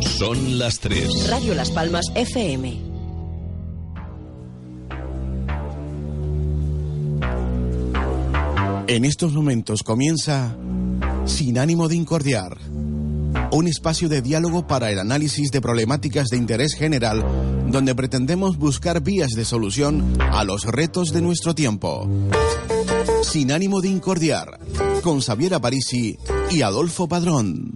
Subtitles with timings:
[0.00, 1.28] Son las 3.
[1.30, 2.94] Radio Las Palmas FM.
[8.86, 10.56] En estos momentos comienza
[11.26, 12.58] Sin ánimo de incordiar,
[13.50, 17.24] un espacio de diálogo para el análisis de problemáticas de interés general
[17.74, 22.08] donde pretendemos buscar vías de solución a los retos de nuestro tiempo.
[23.22, 24.60] Sin ánimo de incordiar,
[25.02, 26.16] con Xavier Parisi
[26.52, 27.72] y Adolfo Padrón.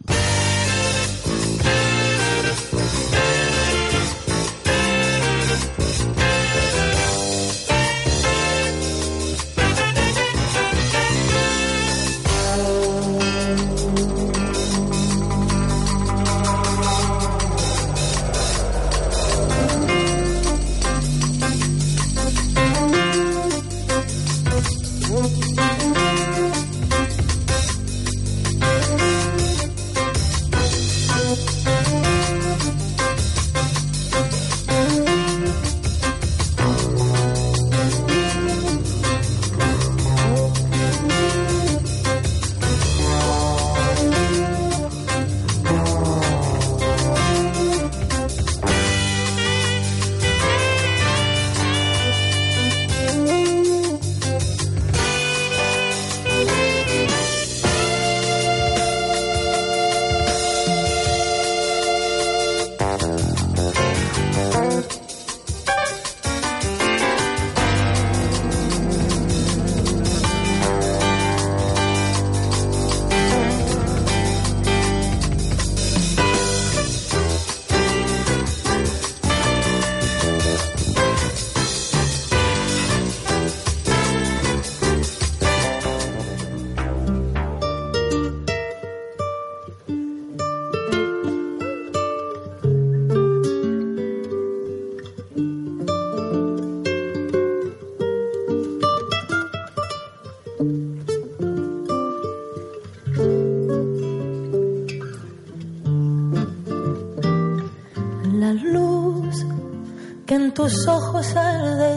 [110.69, 111.95] Tus ojos arde,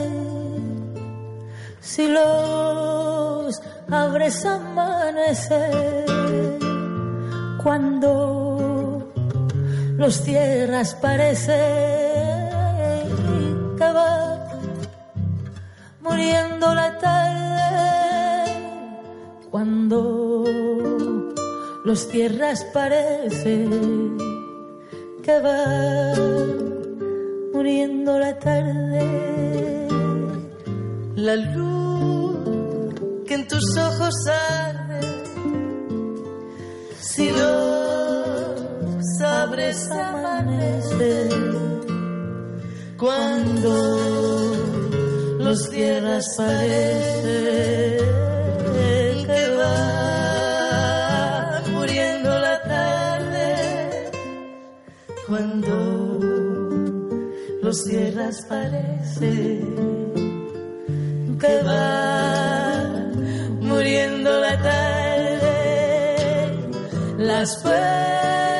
[1.81, 6.05] si los abres amanecer,
[7.61, 9.11] cuando
[9.97, 11.59] los cierras parece
[13.77, 14.37] que va
[15.99, 18.53] muriendo la tarde,
[19.49, 20.45] cuando
[21.83, 23.67] los cierras parece
[25.23, 25.80] que va
[28.01, 29.87] muriendo la tarde.
[31.15, 32.95] La luz
[33.27, 35.01] que en tus ojos arde,
[36.99, 41.29] si los abres amanecer,
[42.97, 43.73] cuando
[45.39, 47.99] los cierras parece
[57.71, 59.61] los cierras parece
[61.39, 62.83] que va
[63.61, 65.49] muriendo la tarde,
[67.17, 68.50] las penas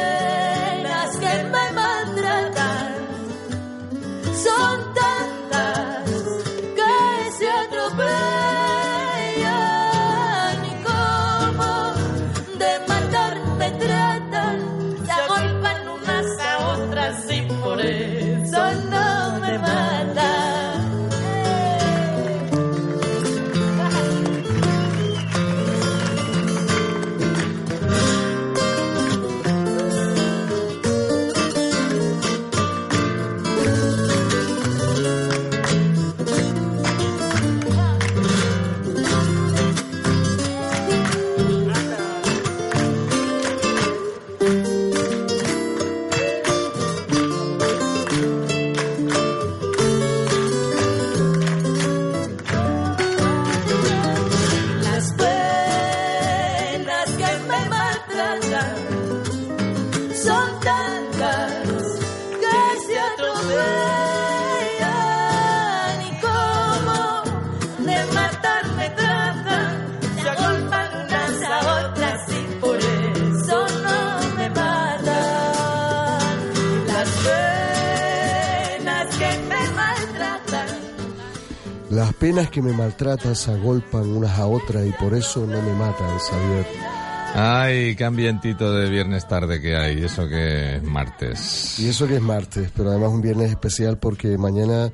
[82.22, 86.20] Penas que me maltratan se agolpan unas a otras y por eso no me matan,
[86.20, 86.68] Xavier.
[87.34, 91.80] Ay, qué ambientito de viernes tarde que hay, eso que es martes.
[91.80, 94.92] Y eso que es martes, pero además un viernes especial porque mañana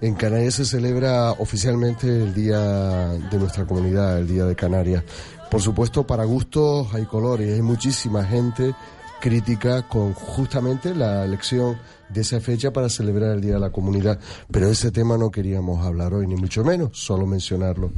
[0.00, 5.04] en Canarias se celebra oficialmente el día de nuestra comunidad, el Día de Canarias.
[5.50, 8.74] Por supuesto, para gustos hay colores, hay muchísima gente
[9.22, 11.78] crítica con justamente la elección
[12.08, 14.18] de esa fecha para celebrar el Día de la Comunidad.
[14.50, 17.92] Pero ese tema no queríamos hablar hoy, ni mucho menos, solo mencionarlo.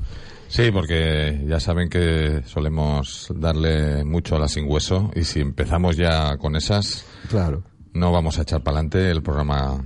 [0.48, 5.96] Sí, porque ya saben que solemos darle mucho a la sin hueso y si empezamos
[5.96, 7.64] ya con esas, claro.
[7.94, 9.82] no vamos a echar para adelante el programa,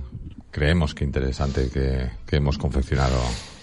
[0.51, 3.17] creemos que interesante que, que hemos confeccionado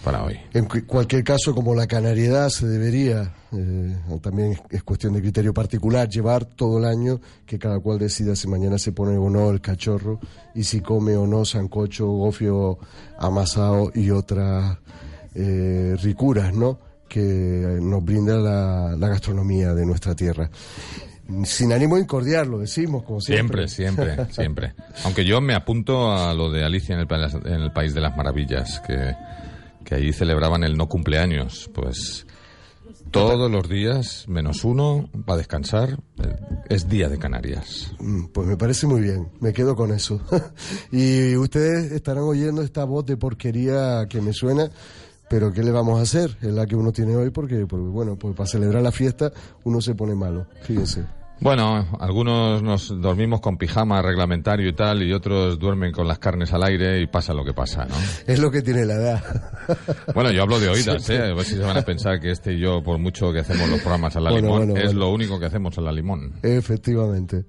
[0.06, 0.38] para hoy.
[0.54, 6.08] En cualquier caso, como la canariedad se debería, eh, también es cuestión de criterio particular,
[6.08, 9.60] llevar todo el año que cada cual decida si mañana se pone o no el
[9.60, 10.20] cachorro
[10.54, 12.78] y si come o no sancocho, gofio
[13.18, 14.78] amasado y otras
[15.34, 16.78] eh, ricuras, ¿no?
[17.08, 17.20] que
[17.80, 20.48] nos brinda la, gastronomía de nuestra tierra.
[21.42, 23.66] Sin ánimo de incordiar, lo decimos, como siempre.
[23.66, 24.74] Siempre, siempre, siempre.
[25.04, 27.08] Aunque yo me apunto a lo de Alicia en el,
[27.44, 29.14] en el País de las Maravillas, que,
[29.86, 31.70] que ahí celebraban el no cumpleaños.
[31.72, 32.26] Pues
[33.10, 36.36] todos los días, menos uno, para descansar, eh,
[36.68, 37.92] es día de Canarias.
[38.00, 40.20] Mm, pues me parece muy bien, me quedo con eso.
[40.90, 44.70] y ustedes estarán oyendo esta voz de porquería que me suena
[45.28, 46.36] pero ¿qué le vamos a hacer?
[46.40, 49.32] Es la que uno tiene hoy porque, bueno, pues para celebrar la fiesta
[49.64, 51.04] uno se pone malo, fíjense.
[51.38, 56.52] Bueno, algunos nos dormimos con pijama reglamentario y tal, y otros duermen con las carnes
[56.52, 57.94] al aire y pasa lo que pasa, ¿no?
[58.26, 59.24] Es lo que tiene la edad.
[60.14, 61.18] Bueno, yo hablo de oídas, ¿eh?
[61.18, 63.68] A ver si se van a pensar que este y yo, por mucho que hacemos
[63.68, 66.34] los programas a la limón, es lo único que hacemos a la limón.
[66.42, 67.44] Efectivamente.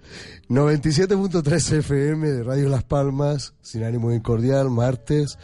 [0.50, 5.38] 97.3 FM de Radio Las Palmas, sin ánimo incordial, martes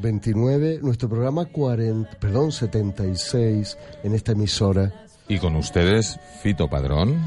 [0.00, 4.92] 29, nuestro programa 40, perdón, 76 en esta emisora.
[5.28, 7.20] Y con ustedes, Fito Padrón.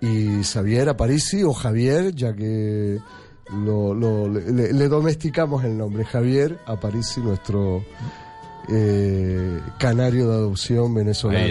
[0.00, 2.98] Y Xavier Aparici o Javier, ya que
[3.50, 3.94] lo,
[4.28, 6.04] le, le, domesticamos el nombre.
[6.04, 7.84] Javier Aparici, nuestro
[8.70, 11.48] eh, canario de adopción venezolano.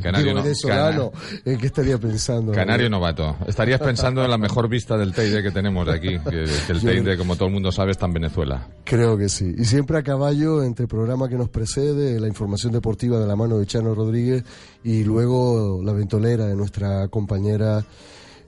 [0.00, 1.12] Canario venezolano,
[1.44, 2.52] ¿en qué estaría pensando?
[2.52, 3.36] Canario novato.
[3.46, 7.16] Estarías pensando en la mejor vista del Teide que tenemos de aquí, que, el Teide,
[7.16, 8.68] como todo el mundo sabe, está en Venezuela.
[8.84, 9.54] Creo que sí.
[9.58, 13.34] Y siempre a caballo entre el programa que nos precede, la información deportiva de la
[13.34, 14.44] mano de Chano Rodríguez
[14.84, 17.84] y luego la ventolera de nuestra compañera.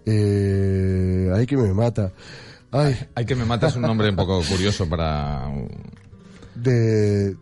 [0.06, 2.12] Eh, ay, que me mata.
[2.70, 2.96] Ay.
[3.14, 5.50] Ay, que me mata es un nombre un poco curioso para.
[6.54, 7.36] De,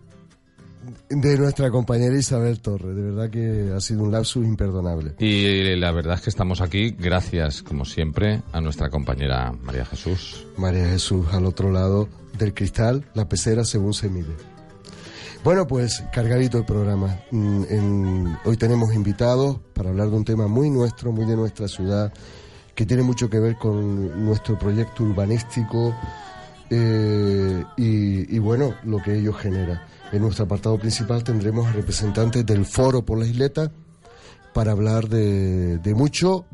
[1.15, 2.97] de nuestra compañera Isabel Torres.
[2.97, 5.15] De verdad que ha sido un lapsus imperdonable.
[5.19, 10.47] Y la verdad es que estamos aquí gracias, como siempre, a nuestra compañera María Jesús.
[10.57, 14.35] María Jesús, al otro lado del cristal, la pecera según se mide.
[15.45, 17.19] Bueno, pues cargadito el programa.
[17.31, 22.13] Mm, hoy tenemos invitados para hablar de un tema muy nuestro, muy de nuestra ciudad,
[22.75, 25.95] que tiene mucho que ver con nuestro proyecto urbanístico
[26.71, 29.87] eh, y, y bueno, lo que ello genera.
[30.13, 33.73] En nuestro apartado principal tendremos representantes del Foro por la Isleta
[34.53, 36.45] para hablar de, mucho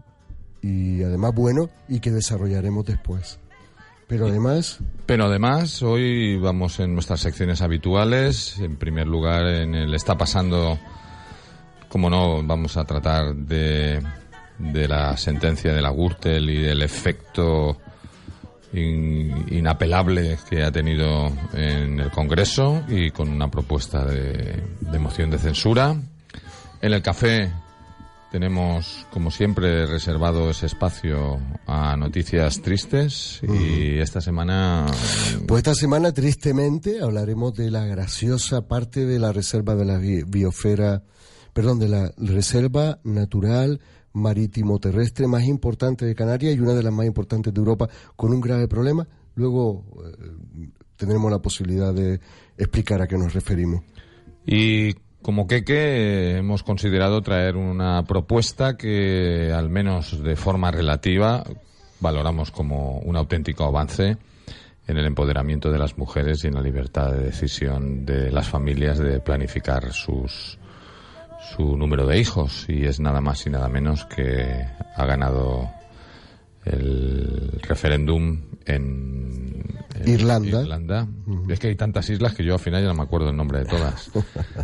[0.63, 3.41] y además bueno y que desarrollaremos después.
[4.07, 4.79] Pero además...
[5.07, 8.61] Pero además, hoy vamos en nuestras secciones habituales.
[8.61, 10.79] En primer lugar, en el Está pasando,
[11.89, 14.01] como no, vamos a tratar de,
[14.59, 17.77] de la sentencia de la Gürtel y del efecto
[18.73, 24.63] inapelable que ha tenido en el Congreso y con una propuesta de,
[24.99, 25.97] moción de censura.
[26.81, 27.51] En el café
[28.31, 34.87] tenemos, como siempre, reservado ese espacio a noticias tristes y esta semana...
[35.47, 41.03] Pues esta semana, tristemente, hablaremos de la graciosa parte de la reserva de la biosfera,
[41.55, 43.81] perdón, de la reserva natural
[44.13, 48.33] marítimo terrestre más importante de Canarias y una de las más importantes de Europa con
[48.33, 49.07] un grave problema.
[49.35, 52.21] Luego eh, tendremos la posibilidad de
[52.57, 53.83] explicar a qué nos referimos.
[54.47, 61.45] Y como que hemos considerado traer una propuesta que al menos de forma relativa
[62.01, 64.17] valoramos como un auténtico avance
[64.87, 68.99] en el empoderamiento de las mujeres y en la libertad de decisión de las familias
[68.99, 70.59] de planificar sus
[71.55, 75.69] su número de hijos y es nada más y nada menos que ha ganado
[76.65, 81.09] el referéndum en, Irlanda.
[81.49, 83.61] Es que hay tantas islas que yo al final ya no me acuerdo el nombre
[83.61, 84.11] de todas.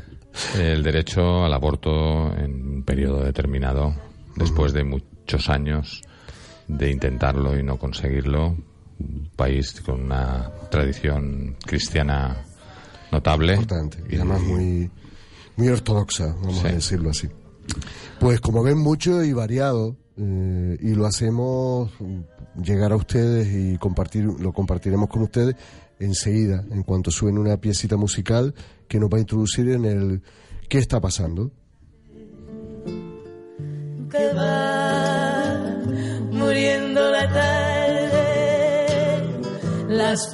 [0.58, 3.94] el derecho al aborto en un periodo determinado,
[4.36, 6.02] después de muchos años
[6.68, 8.56] de intentarlo y no conseguirlo.
[8.98, 12.44] Un país con una tradición cristiana
[13.10, 13.54] notable.
[13.54, 14.04] Importante.
[14.08, 14.90] Y además muy
[15.56, 17.28] muy ortodoxa, vamos a decirlo así.
[18.20, 21.90] Pues como ven, mucho y variado eh, y lo hacemos
[22.62, 25.56] llegar a ustedes y compartir, lo compartiremos con ustedes
[25.98, 28.54] enseguida, en cuanto suene una piecita musical
[28.88, 30.22] que nos va a introducir en el
[30.68, 31.50] qué está pasando.
[34.14, 35.82] que va
[36.30, 38.14] muriendo la tarde,
[39.88, 40.32] las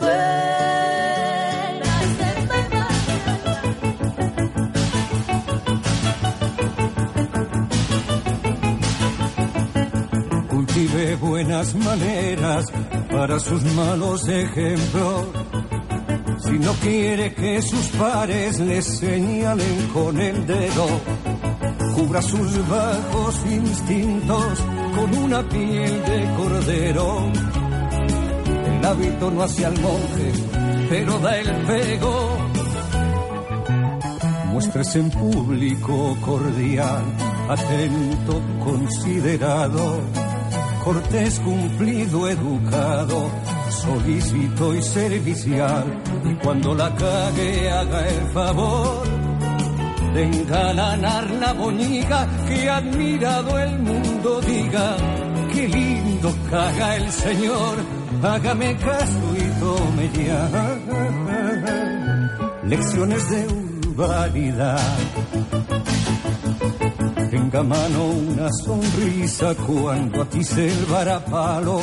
[11.43, 12.67] buenas maneras
[13.11, 15.27] para sus malos ejemplos.
[16.45, 20.87] Si no quiere que sus pares le señalen con el dedo,
[21.95, 24.59] cubra sus bajos instintos
[24.95, 27.33] con una piel de cordero.
[28.67, 30.33] El hábito no hace al monje,
[30.91, 32.37] pero da el pego.
[34.53, 37.03] Muéstrese en público cordial,
[37.49, 40.01] atento, considerado,
[40.85, 43.31] cortés, cumplido, educado,
[43.71, 45.85] solícito y servicial.
[46.25, 49.09] Y cuando la cague haga el favor
[50.15, 54.97] de engalanar la bonica que admirado el mundo diga,
[55.53, 57.77] qué lindo caga el Señor,
[58.23, 60.51] hágame caso y tome ya
[62.71, 64.79] lecciones de urbanidad.
[67.31, 71.81] Tenga mano una sonrisa cuando a ti se el varapalo.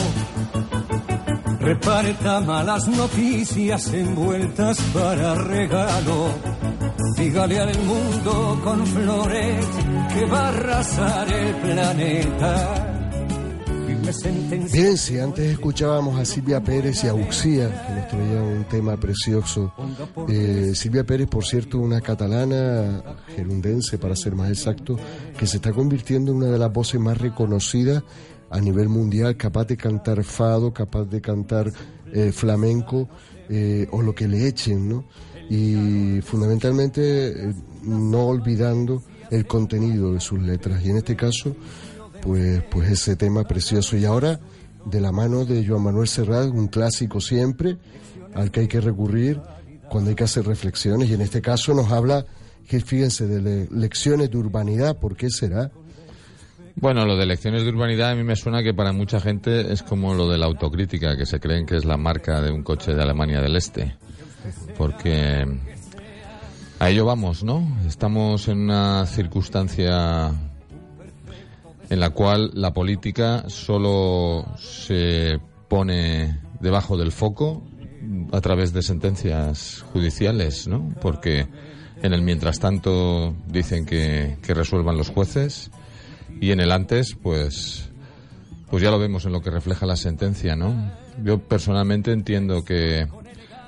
[1.61, 6.31] Reparta malas noticias envueltas para regalo.
[7.15, 9.65] Dígale al mundo con flores
[10.13, 12.86] que va a arrasar el planeta.
[14.71, 18.97] Bien, si antes escuchábamos a Silvia Pérez y a Uxía, que nos traía un tema
[18.97, 19.73] precioso.
[20.29, 23.03] Eh, Silvia Pérez, por cierto, una catalana,
[23.35, 24.97] gerundense para ser más exacto,
[25.37, 28.03] que se está convirtiendo en una de las voces más reconocidas
[28.49, 31.71] a nivel mundial, capaz de cantar fado, capaz de cantar
[32.13, 33.09] eh, flamenco
[33.49, 35.05] eh, o lo que le echen, ¿no?
[35.49, 40.83] Y fundamentalmente no olvidando el contenido de sus letras.
[40.85, 41.55] Y en este caso,
[42.27, 43.95] pues, pues ese tema precioso.
[43.95, 44.37] Y ahora,
[44.85, 47.77] de la mano de Joan Manuel Serrat, un clásico siempre,
[48.35, 49.39] al que hay que recurrir
[49.89, 51.09] cuando hay que hacer reflexiones.
[51.09, 52.25] Y en este caso nos habla,
[52.67, 54.97] que fíjense, de le- lecciones de urbanidad.
[54.97, 55.71] ¿Por qué será?
[56.75, 59.81] Bueno, lo de lecciones de urbanidad a mí me suena que para mucha gente es
[59.81, 62.93] como lo de la autocrítica, que se creen que es la marca de un coche
[62.93, 63.95] de Alemania del Este.
[64.77, 65.45] Porque
[66.79, 67.65] a ello vamos, ¿no?
[67.87, 70.31] Estamos en una circunstancia
[71.89, 77.63] en la cual la política solo se pone debajo del foco
[78.31, 80.93] a través de sentencias judiciales, ¿no?
[81.01, 81.47] Porque
[82.01, 85.71] en el mientras tanto dicen que, que resuelvan los jueces
[86.39, 87.89] y en el antes, pues,
[88.69, 90.91] pues ya lo vemos en lo que refleja la sentencia, ¿no?
[91.23, 93.07] Yo personalmente entiendo que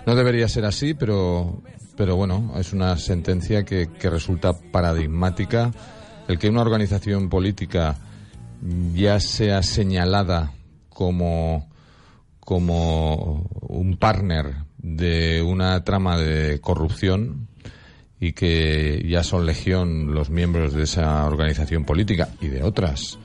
[0.06, 1.62] no debería ser así, pero,
[1.96, 5.72] pero bueno, es una sentencia que, que resulta paradigmática.
[6.28, 7.98] El que una organización política
[8.94, 10.54] ya sea señalada
[10.90, 11.70] como,
[12.40, 17.48] como un partner de una trama de corrupción
[18.20, 23.18] y que ya son legión los miembros de esa organización política y de otras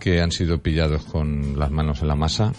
[0.00, 2.52] que han sido pillados con las manos en la masa,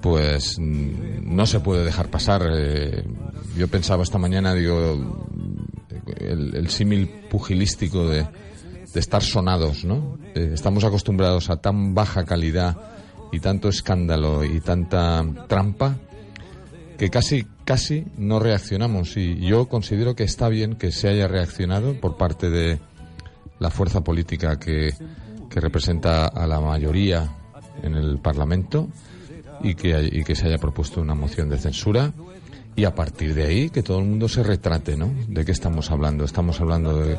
[0.00, 2.42] pues mm, no se puede dejar pasar.
[2.52, 3.04] Eh,
[3.56, 5.26] yo pensaba esta mañana, digo,
[6.16, 8.24] el, el símil pugilístico de,
[8.98, 10.18] de estar sonados, ¿no?
[10.34, 12.76] Eh, estamos acostumbrados a tan baja calidad
[13.30, 15.98] y tanto escándalo y tanta trampa
[16.98, 21.94] que casi casi no reaccionamos y yo considero que está bien que se haya reaccionado
[22.00, 22.80] por parte de
[23.60, 24.92] la fuerza política que,
[25.48, 27.36] que representa a la mayoría
[27.84, 28.88] en el Parlamento
[29.62, 32.12] y que, y que se haya propuesto una moción de censura
[32.74, 35.08] y a partir de ahí que todo el mundo se retrate, ¿no?
[35.28, 36.24] ¿De qué estamos hablando?
[36.24, 37.16] Estamos hablando de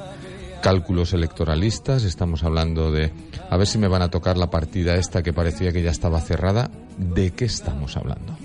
[0.61, 3.11] cálculos electoralistas, estamos hablando de
[3.49, 6.21] a ver si me van a tocar la partida esta que parecía que ya estaba
[6.21, 6.69] cerrada.
[6.97, 8.37] ¿De qué estamos hablando?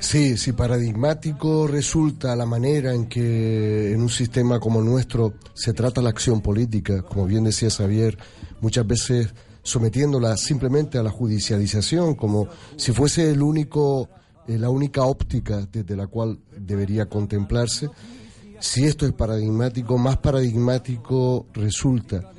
[0.00, 5.72] Sí, si paradigmático resulta la manera en que en un sistema como el nuestro se
[5.72, 8.16] trata la acción política, como bien decía Xavier,
[8.60, 14.08] muchas veces sometiéndola simplemente a la judicialización, como si fuese el único,
[14.46, 17.88] eh, la única óptica desde la cual debería contemplarse.
[18.60, 22.30] Si esto es paradigmático, más paradigmático resulta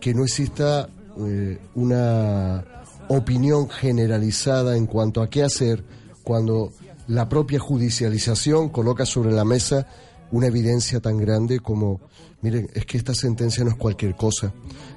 [0.00, 0.88] que no exista
[1.18, 2.64] eh, una
[3.08, 5.84] opinión generalizada en cuanto a qué hacer
[6.22, 6.72] cuando
[7.08, 9.86] la propia judicialización coloca sobre la mesa
[10.30, 12.00] una evidencia tan grande como,
[12.40, 14.52] miren, es que esta sentencia no es cualquier cosa.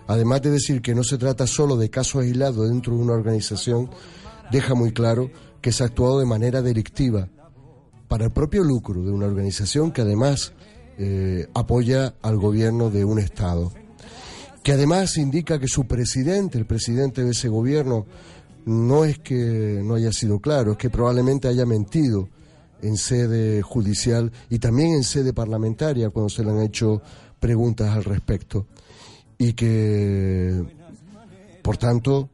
[0.07, 3.89] Además de decir que no se trata solo de casos aislados dentro de una organización,
[4.51, 5.29] deja muy claro
[5.61, 7.27] que se ha actuado de manera delictiva
[8.07, 10.53] para el propio lucro de una organización que además
[10.97, 13.71] eh, apoya al gobierno de un Estado,
[14.63, 18.05] que además indica que su presidente, el presidente de ese gobierno,
[18.65, 22.29] no es que no haya sido claro, es que probablemente haya mentido
[22.81, 27.01] en sede judicial y también en sede parlamentaria cuando se le han hecho
[27.39, 28.67] preguntas al respecto.
[29.37, 30.63] Y que,
[31.61, 32.29] por tanto,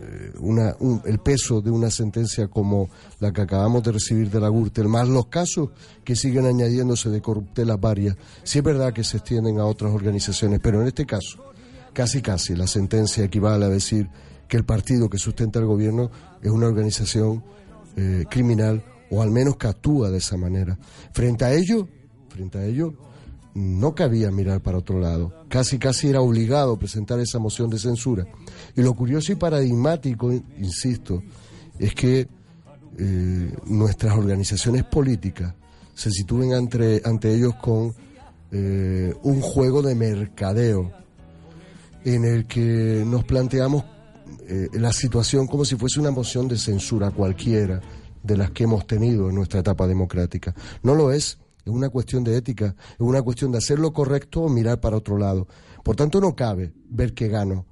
[0.00, 0.76] eh, una,
[1.06, 2.88] el peso de una sentencia como
[3.18, 5.70] la que acabamos de recibir de la Gürtel, más los casos
[6.04, 10.60] que siguen añadiéndose de corruptelas varias, sí es verdad que se extienden a otras organizaciones,
[10.62, 11.42] pero en este caso,
[11.92, 14.08] casi casi, la sentencia equivale a decir
[14.46, 16.12] que el partido que sustenta el gobierno
[16.42, 17.42] es una organización
[17.96, 20.78] eh, criminal o al menos que actúa de esa manera.
[21.12, 21.88] Frente a ello,
[22.28, 22.94] frente a ello,
[23.58, 25.32] no cabía mirar para otro lado.
[25.48, 28.26] Casi, casi era obligado presentar esa moción de censura.
[28.76, 31.22] Y lo curioso y paradigmático, insisto,
[31.78, 32.28] es que
[32.98, 35.54] eh, nuestras organizaciones políticas
[35.94, 37.94] se sitúen ante, ante ellos con
[38.52, 40.92] eh, un juego de mercadeo
[42.04, 43.84] en el que nos planteamos
[44.46, 47.80] eh, la situación como si fuese una moción de censura cualquiera
[48.22, 50.54] de las que hemos tenido en nuestra etapa democrática.
[50.82, 51.38] No lo es
[51.70, 54.96] es una cuestión de ética, es una cuestión de hacer lo correcto o mirar para
[54.96, 55.46] otro lado.
[55.82, 57.66] Por tanto, no cabe ver qué gano,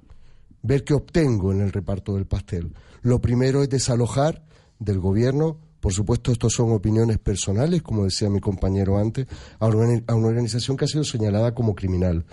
[0.61, 2.73] ver qué obtengo en el reparto del pastel.
[3.01, 4.43] Lo primero es desalojar
[4.79, 9.27] del gobierno, por supuesto, estos son opiniones personales, como decía mi compañero antes,
[9.59, 12.25] a una organización que ha sido señalada como criminal.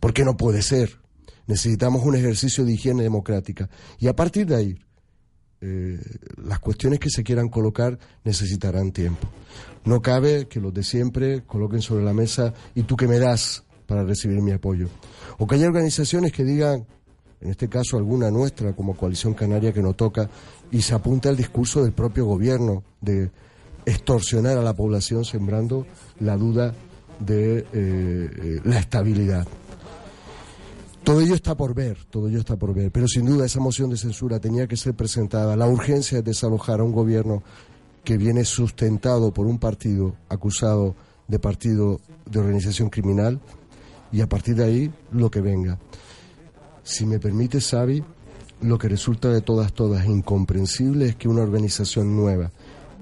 [0.00, 0.98] Porque no puede ser.
[1.46, 3.68] Necesitamos un ejercicio de higiene democrática.
[3.98, 4.78] Y a partir de ahí,
[5.60, 6.00] eh,
[6.44, 9.28] las cuestiones que se quieran colocar necesitarán tiempo.
[9.84, 13.64] No cabe que los de siempre coloquen sobre la mesa y tú que me das
[13.86, 14.88] para recibir mi apoyo.
[15.38, 16.86] O que haya organizaciones que digan,
[17.40, 20.30] en este caso alguna nuestra como Coalición Canaria que no toca,
[20.70, 23.30] y se apunta al discurso del propio gobierno de
[23.84, 25.86] extorsionar a la población sembrando
[26.20, 26.74] la duda
[27.18, 29.46] de eh, eh, la estabilidad.
[31.04, 33.90] Todo ello está por ver, todo ello está por ver, pero sin duda esa moción
[33.90, 35.56] de censura tenía que ser presentada.
[35.56, 37.42] La urgencia es desalojar a un gobierno
[38.04, 40.94] que viene sustentado por un partido acusado
[41.28, 43.40] de partido de organización criminal
[44.10, 45.78] y a partir de ahí lo que venga.
[46.82, 48.02] Si me permite, Xavi,
[48.62, 52.50] lo que resulta de todas, todas incomprensible es que una organización nueva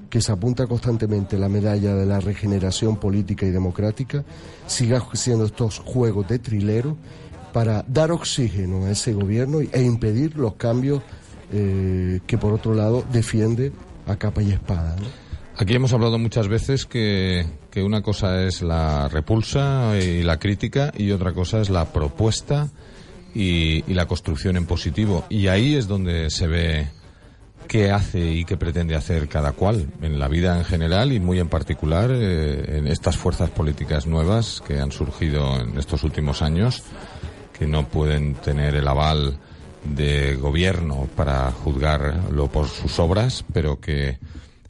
[0.08, 4.24] que se apunta constantemente la medalla de la regeneración política y democrática
[4.66, 6.96] siga haciendo estos juegos de trilero
[7.52, 11.02] para dar oxígeno a ese gobierno e impedir los cambios
[11.52, 13.72] eh, que por otro lado defiende
[14.06, 14.96] a capa y espada.
[15.56, 17.44] Aquí hemos hablado muchas veces que,
[17.76, 22.68] una cosa es la repulsa y la crítica y otra cosa es la propuesta
[23.34, 25.26] y, la construcción en positivo.
[25.28, 26.88] Y ahí es donde se ve
[27.68, 31.38] qué hace y qué pretende hacer cada cual en la vida en general y muy
[31.38, 36.82] en particular eh, en estas fuerzas políticas nuevas que han surgido en estos últimos años
[37.56, 39.38] que no pueden tener el aval
[39.84, 44.18] de gobierno para juzgarlo por sus obras, pero que,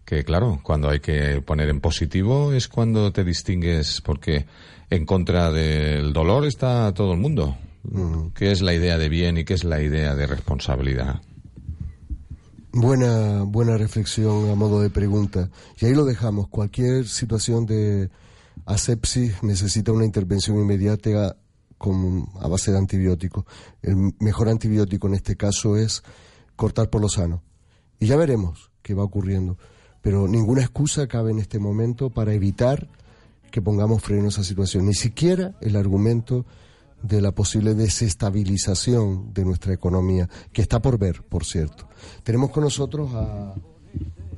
[0.05, 4.47] que claro, cuando hay que poner en positivo es cuando te distingues, porque
[4.91, 7.57] en contra del dolor está todo el mundo.
[8.35, 11.23] ¿Qué es la idea de bien y qué es la idea de responsabilidad?
[12.73, 15.51] Buena, buena reflexión a modo de pregunta.
[15.81, 16.49] Y ahí lo dejamos.
[16.49, 18.11] Cualquier situación de
[18.67, 21.37] asepsis necesita una intervención inmediata
[21.81, 23.47] con, a base de antibióticos.
[23.81, 26.03] El mejor antibiótico en este caso es
[26.55, 27.43] cortar por lo sano.
[27.99, 29.57] Y ya veremos qué va ocurriendo.
[30.03, 32.87] Pero ninguna excusa cabe en este momento para evitar
[33.51, 34.85] que pongamos freno a esa situación.
[34.85, 36.45] Ni siquiera el argumento
[37.03, 41.89] de la posible desestabilización de nuestra economía, que está por ver, por cierto.
[42.23, 43.55] Tenemos con nosotros a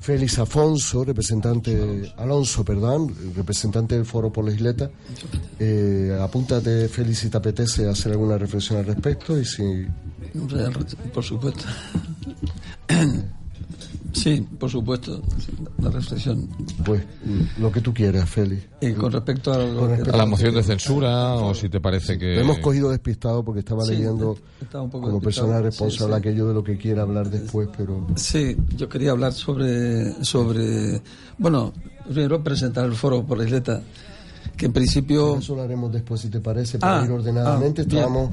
[0.03, 4.91] Félix Afonso, representante, Alonso, perdón, representante del Foro por la Isleta.
[5.61, 9.87] Eh, apúntate, Félix, si te apetece hacer alguna reflexión al respecto y si...
[11.15, 11.65] Por supuesto.
[14.13, 15.23] Sí, por supuesto,
[15.79, 16.49] la reflexión.
[16.85, 17.03] Pues
[17.59, 18.69] lo que tú quieras, Félix.
[18.81, 22.41] Y con respecto a, la moción de censura, o si te parece que.
[22.41, 24.37] hemos cogido despistado porque estaba leyendo
[24.91, 28.07] como persona responsable aquello de lo que quiera hablar después, pero.
[28.17, 30.25] Sí, yo quería hablar sobre.
[30.25, 31.01] sobre
[31.39, 31.73] bueno,
[32.09, 33.83] primero presentar el foro por la isleta
[34.57, 35.37] que en principio...
[35.39, 37.83] Eso lo haremos después, si te parece, para ah, ir ordenadamente.
[37.83, 38.31] Ah, Estábamos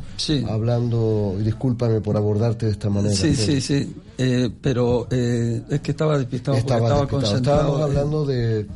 [0.47, 3.15] hablando, y discúlpame por abordarte de esta manera.
[3.15, 7.59] Sí, sí, sí, eh, pero eh, es que estaba despistado estaba, estaba concentrado.
[7.61, 8.67] Estábamos hablando de eh,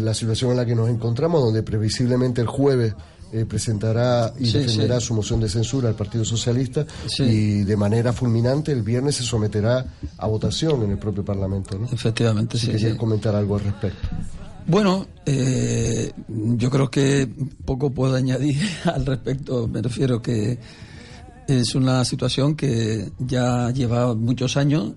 [0.00, 2.94] la situación en la que nos encontramos, donde previsiblemente el jueves
[3.32, 5.06] eh, presentará y Sí, defenderá sí.
[5.08, 7.24] su moción de censura al Partido Socialista Sí.
[7.24, 9.84] y de manera fulminante el viernes se someterá
[10.16, 11.78] a votación en el propio Parlamento.
[11.78, 11.86] ¿no?
[11.92, 12.72] Efectivamente, Si sí.
[12.72, 12.98] querías sí.
[12.98, 14.08] comentar algo al respecto.
[14.68, 17.26] Bueno, eh, yo creo que
[17.64, 19.66] poco puedo añadir al respecto.
[19.66, 20.58] Me refiero que
[21.46, 24.92] es una situación que ya lleva muchos años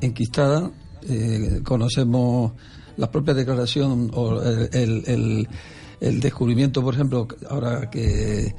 [0.00, 0.70] enquistada.
[1.08, 2.52] Eh, conocemos
[2.96, 5.48] la propia declaración o el, el-
[6.00, 8.54] el- descubrimiento, por ejemplo, ahora que,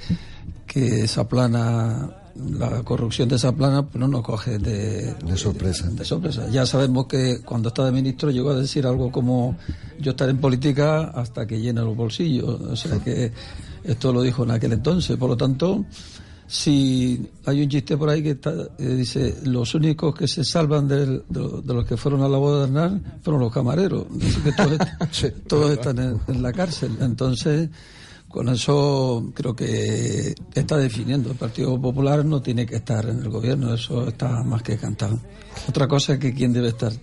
[0.68, 5.88] que Zaplana, la corrupción de Zaplana, pues no nos coge de, De sorpresa.
[5.90, 6.48] de sorpresa.
[6.50, 9.58] Ya sabemos que cuando estaba de ministro llegó a decir algo como
[10.00, 12.62] yo estaré en política hasta que llene los bolsillos.
[12.62, 13.32] O sea que
[13.84, 15.18] esto lo dijo en aquel entonces.
[15.18, 15.86] Por lo tanto,
[16.48, 20.88] si hay un chiste por ahí que está- eh, dice los únicos que se salvan
[20.88, 24.06] del- de, de los que fueron a la boda de Hernán fueron los camareros.
[24.22, 24.72] Así que todos,
[25.24, 26.98] est- todos están en, en la cárcel.
[27.02, 27.70] Entonces,
[28.30, 31.32] con eso creo que está definiendo.
[31.32, 35.20] El Partido Popular no tiene que estar en el gobierno, eso está más que cantado.
[35.68, 36.94] Otra cosa es que quién debe estar.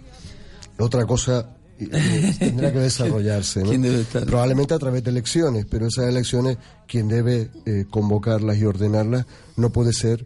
[0.79, 3.63] Otra cosa eh, tendrá que desarrollarse.
[3.63, 3.69] ¿no?
[3.71, 4.25] ¿Quién debe estar?
[4.25, 9.71] Probablemente a través de elecciones, pero esas elecciones, quien debe eh, convocarlas y ordenarlas no
[9.71, 10.25] puede ser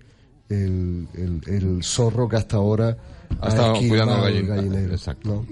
[0.49, 2.97] el, el- el zorro que hasta ahora
[3.41, 5.29] Ha estado cuidando al gallinero, exacto.
[5.29, 5.47] ¿no?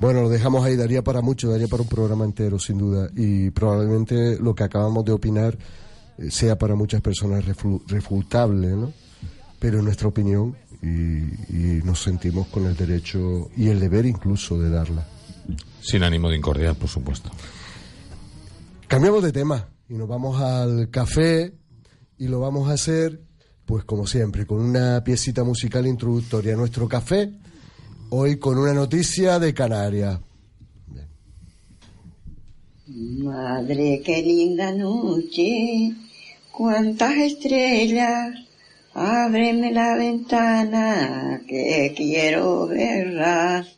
[0.00, 3.10] Bueno, lo dejamos ahí, daría para mucho, daría para un programa entero, sin duda.
[3.16, 5.58] Y probablemente lo que acabamos de opinar
[6.18, 8.92] eh, sea para muchas personas refu- refutable, ¿no?
[9.58, 14.56] Pero en nuestra opinión, y, y nos sentimos con el derecho y el deber incluso
[14.60, 15.04] de darla.
[15.80, 17.30] Sin ánimo de incordiar, por supuesto.
[18.86, 21.52] Cambiamos de tema y nos vamos al café
[22.18, 23.20] y lo vamos a hacer,
[23.66, 27.32] pues como siempre, con una piecita musical introductoria a nuestro café,
[28.10, 30.20] hoy con una noticia de Canarias.
[32.86, 35.92] Madre, qué linda noche,
[36.50, 38.34] cuántas estrellas,
[38.94, 43.68] ábreme la ventana que quiero verlas.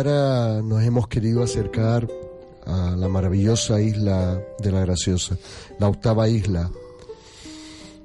[0.00, 2.08] Artenara nos hemos querido acercar
[2.64, 5.36] a la maravillosa isla de la Graciosa,
[5.78, 6.70] la octava isla.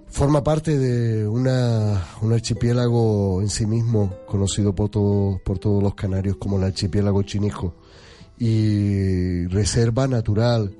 [0.09, 5.95] Forma parte de una, un archipiélago en sí mismo, conocido por, todo- por todos los
[5.95, 7.73] canarios como el archipiélago Chinijo,
[8.37, 10.75] y reserva natural.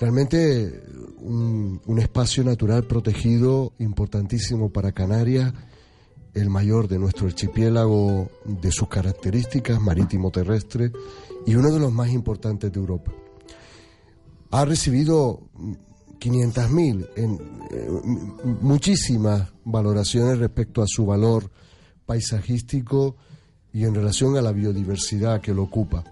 [0.00, 0.82] Realmente
[1.20, 5.52] un espacio natural protegido importantísimo para Canarias
[6.34, 10.92] el mayor de nuestro archipiélago de sus características marítimo-terrestre
[11.46, 13.12] y uno de los más importantes de Europa.
[14.50, 15.40] Ha recibido
[16.20, 17.38] 500.000 en
[17.70, 17.88] eh,
[18.60, 21.50] muchísimas valoraciones respecto a su valor
[22.06, 23.16] paisajístico
[23.72, 26.04] y en relación a la biodiversidad que lo ocupa.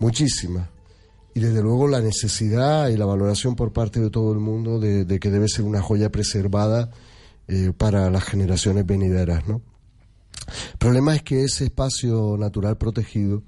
[0.00, 0.68] Muchísimas.
[1.34, 5.06] Y desde luego la necesidad y la valoración por parte de todo el mundo de,
[5.18, 6.90] que debe ser una joya preservada
[7.48, 9.46] eh, para las generaciones venideras.
[9.46, 9.62] ¿no?
[10.72, 13.42] El problema es que ese espacio natural protegido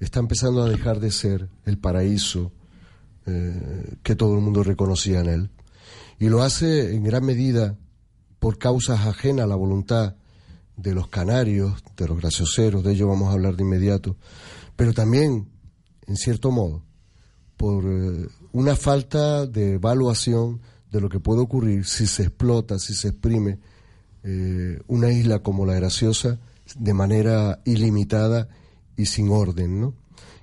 [0.00, 2.52] está empezando a dejar de ser el paraíso
[3.26, 5.50] eh, que todo el mundo reconocía en él.
[6.18, 7.76] Y lo hace en gran medida
[8.38, 10.16] por causas ajenas a la voluntad
[10.76, 14.16] de los canarios, de los gracioseros, de ello vamos a hablar de inmediato,
[14.76, 15.48] pero también,
[16.06, 16.84] en cierto modo,
[17.56, 22.94] por eh, una falta de evaluación de lo que puede ocurrir si se explota, si
[22.94, 23.58] se exprime
[24.22, 26.38] eh, una isla como la Graciosa
[26.76, 28.48] de manera ilimitada
[28.96, 29.94] y sin orden, ¿no?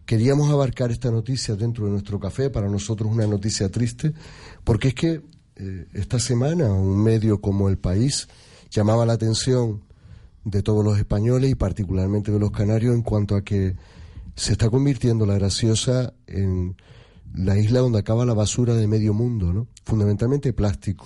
[0.05, 4.13] Queríamos abarcar esta noticia dentro de nuestro café, para nosotros una noticia triste,
[4.63, 5.21] porque es que
[5.55, 8.27] eh, esta semana un medio como El País
[8.69, 9.81] llamaba la atención
[10.43, 13.75] de todos los españoles y particularmente de los canarios en cuanto a que
[14.35, 16.75] se está convirtiendo la graciosa en
[17.33, 19.67] la isla donde acaba la basura de medio mundo, ¿no?
[19.83, 21.05] Fundamentalmente plástico.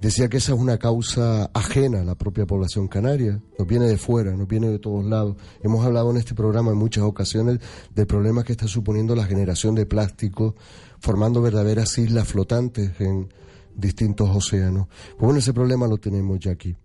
[0.00, 3.96] Decía que esa es una causa ajena a la propia población canaria, nos viene de
[3.96, 5.36] fuera, nos viene de todos lados.
[5.62, 7.60] Hemos hablado en este programa en muchas ocasiones
[7.94, 10.56] del problema que está suponiendo la generación de plástico,
[10.98, 13.32] formando verdaderas islas flotantes en
[13.76, 14.88] distintos océanos.
[14.88, 16.76] Pues bueno, ese problema lo tenemos ya aquí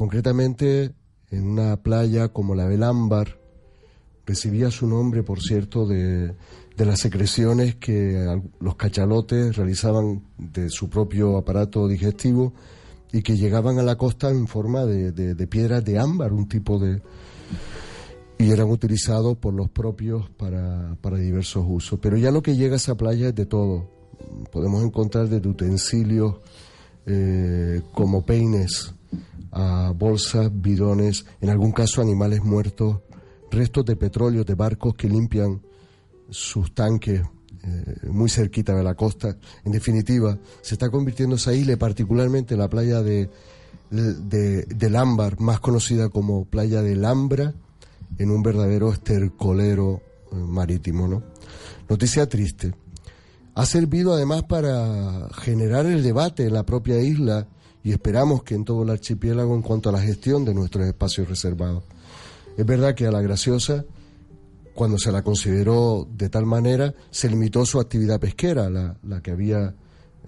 [0.00, 0.94] concretamente
[1.30, 3.38] en una playa como la del Ámbar,
[4.24, 6.34] recibía su nombre, por cierto, de,
[6.84, 12.52] las secreciones que los cachalotes realizaban de su propio aparato digestivo
[13.12, 16.78] y que llegaban a la costa en forma de, de piedras de ámbar, un tipo
[16.78, 17.02] de...
[18.38, 21.98] y eran utilizados por los propios para, para diversos usos.
[22.00, 23.90] Pero ya lo que llega a esa playa es de todo.
[24.52, 26.36] Podemos encontrar desde utensilios
[27.06, 28.94] eh, como peines,
[29.50, 33.00] a bolsas, bidones, en algún caso animales muertos,
[33.50, 35.60] restos de petróleo de barcos que limpian
[36.30, 37.22] sus tanques
[37.62, 39.36] eh, muy cerquita de la costa.
[39.64, 43.28] En definitiva, se está convirtiendo esa isla, particularmente la playa de,
[43.90, 47.54] de, del Ámbar, más conocida como playa de Lambra,
[48.18, 50.00] en un verdadero estercolero
[50.32, 51.06] eh, marítimo.
[51.06, 51.22] ¿no?
[51.88, 52.74] Noticia triste.
[53.54, 57.46] Ha servido además para generar el debate en la propia isla
[57.82, 61.28] y esperamos que en todo el archipiélago en cuanto a la gestión de nuestros espacios
[61.28, 61.84] reservados.
[62.56, 63.84] Es verdad que a la Graciosa,
[64.74, 69.30] cuando se la consideró de tal manera, se limitó su actividad pesquera, la, la que
[69.30, 69.74] había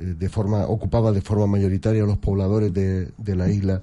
[0.00, 3.82] eh, de forma, ocupaba de forma mayoritaria a los pobladores de, de la isla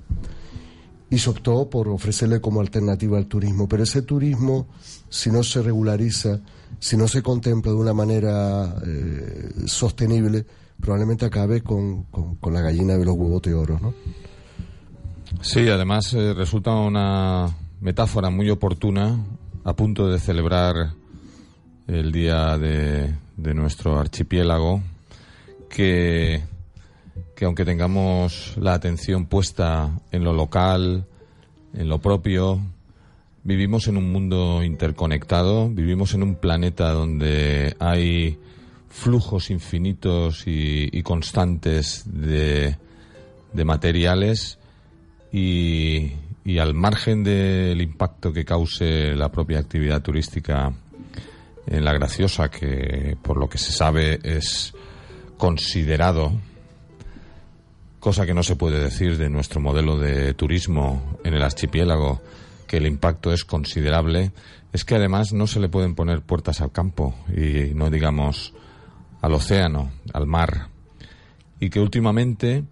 [1.10, 3.68] y se optó por ofrecerle como alternativa al turismo.
[3.68, 4.68] Pero ese turismo,
[5.10, 6.40] si no se regulariza,
[6.80, 10.46] si no se contempla de una manera eh, sostenible,
[10.80, 13.94] probablemente acabe con, con, la gallina de los huevos de oro, ¿no?
[15.42, 19.24] Sí, además eh, resulta una metáfora muy oportuna
[19.64, 20.94] a punto de celebrar
[21.88, 24.82] el día de, de nuestro archipiélago
[25.70, 26.42] que,
[27.36, 31.06] que aunque tengamos la atención puesta en lo local,
[31.74, 32.60] en lo propio,
[33.44, 38.38] vivimos en un mundo interconectado, vivimos en un planeta donde hay
[38.90, 42.76] flujos infinitos y, constantes de,
[43.54, 44.60] materiales
[45.32, 46.12] y,
[46.58, 50.74] al margen del impacto que cause la propia actividad turística
[51.68, 54.74] en la Graciosa, que por lo que se sabe es
[55.38, 56.34] considerado,
[58.00, 62.22] cosa que no se puede decir de nuestro modelo de turismo en el archipiélago,
[62.68, 64.32] que el impacto es considerable,
[64.74, 68.54] es que además no se le pueden poner puertas al campo y no digamos
[69.22, 70.70] al océano, al mar,
[71.60, 72.64] y que últimamente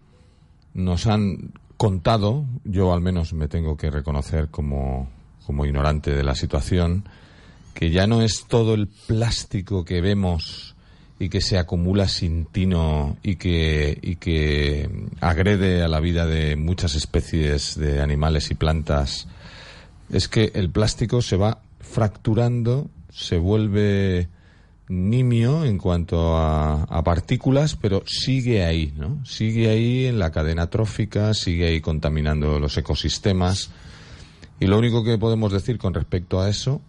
[0.74, 5.08] nos han contado, yo al menos me tengo que reconocer como,
[5.46, 7.08] como ignorante de la situación,
[7.74, 10.76] que ya no es todo el plástico que vemos
[11.20, 14.90] y que se acumula sin tino y que, y que
[15.22, 19.28] agrede a la vida de muchas especies de animales y plantas,
[20.12, 24.30] es que el plástico se va fracturando, se vuelve
[24.90, 29.24] nimio en cuanto a, partículas, pero sigue ahí, ¿no?
[29.26, 33.70] Sigue ahí en la cadena trófica, sigue ahí contaminando los ecosistemas.
[34.60, 36.82] Y lo único que podemos decir con respecto a eso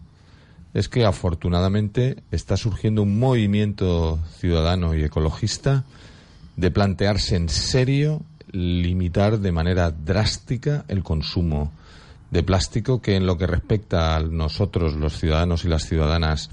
[0.74, 5.84] es que afortunadamente está surgiendo un movimiento ciudadano y ecologista
[6.56, 11.72] de plantearse en serio limitar de manera drástica el consumo
[12.30, 16.50] de plástico que en lo que respecta a nosotros, los ciudadanos y las ciudadanas,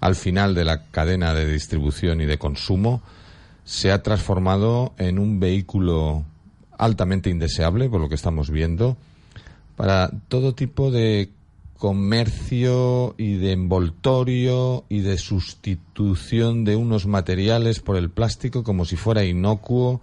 [0.00, 3.02] al final de la cadena de distribución y de consumo,
[3.64, 6.24] se ha transformado en un vehículo
[6.78, 8.96] altamente indeseable, por lo que estamos viendo,
[9.76, 11.30] para todo tipo de
[11.76, 18.96] comercio y de envoltorio y de sustitución de unos materiales por el plástico como si
[18.96, 20.00] fuera inocuo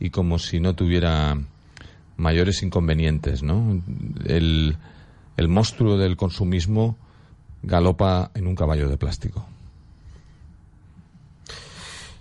[0.00, 1.38] y como si no tuviera
[2.16, 3.82] mayores inconvenientes, ¿no?
[4.24, 4.76] El,
[5.36, 6.96] el monstruo del consumismo
[7.62, 9.46] galopa en un caballo de plástico.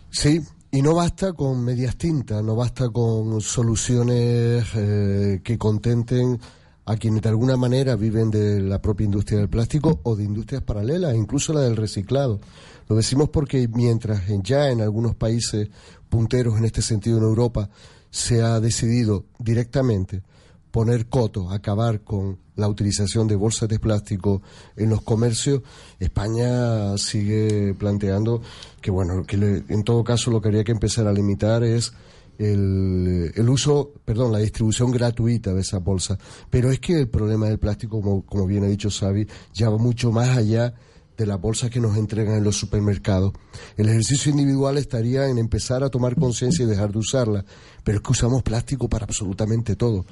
[0.10, 6.40] Sí, y no basta con medias tintas, no basta con soluciones eh, que contenten
[6.86, 10.64] a quienes de alguna manera viven de la propia industria del plástico o de industrias
[10.64, 12.40] paralelas, incluso la del reciclado.
[12.88, 15.70] Lo decimos porque mientras ya en algunos países
[16.10, 17.70] punteros en este sentido en Europa
[18.10, 20.24] se ha decidido directamente
[20.72, 24.42] poner coto, acabar con la utilización de bolsas de plástico
[24.76, 25.62] en los comercios,
[26.00, 28.42] España sigue planteando
[28.82, 31.94] que, bueno, que en todo caso lo que habría que empezar a limitar es
[32.38, 36.18] el, el, uso, perdón, la distribución gratuita de esa bolsa.
[36.50, 39.78] Pero es que el problema del plástico, como, como bien ha dicho Xavi, ya va
[39.78, 40.74] mucho más allá
[41.22, 43.34] de las bolsas que nos entregan en los supermercados.
[43.78, 47.46] El ejercicio individual estaría en empezar a tomar conciencia y dejar de usarla,
[47.84, 50.06] pero es que usamos plástico para absolutamente todo.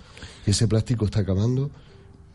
[0.46, 1.72] Y ese plástico está acabando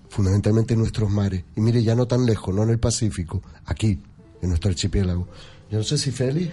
[0.09, 1.45] fundamentalmente en nuestros mares.
[1.57, 4.01] Y mire, ya no tan lejos, no en el Pacífico, aquí,
[4.43, 5.29] en nuestro archipiélago.
[5.71, 6.53] Yo no sé si Félix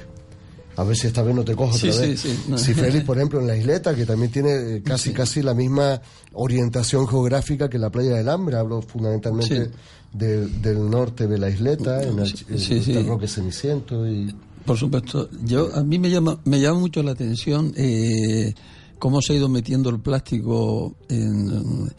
[0.82, 2.20] a ver si esta vez no te cojo otra vez.
[2.20, 6.02] Si Félix, por ejemplo, en la isleta, que también tiene eh, casi casi la misma
[6.34, 9.72] orientación geográfica que la playa del Hambre, hablo fundamentalmente
[10.12, 14.36] del norte de la isleta, en el, Roque Ceniciento y...
[14.66, 18.54] Por supuesto, yo a mí me llama me llama mucho la atención eh,
[19.02, 21.90] cómo se ha ido metiendo el plástico en,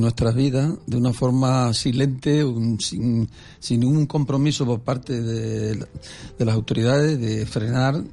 [0.00, 2.46] nuestras vidas de una forma silente,
[2.78, 3.28] sin,
[3.68, 5.84] ningún compromiso por parte de,
[6.38, 8.04] las autoridades de frenar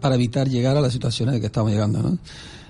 [0.00, 2.16] para evitar llegar a las situaciones de que estamos llegando.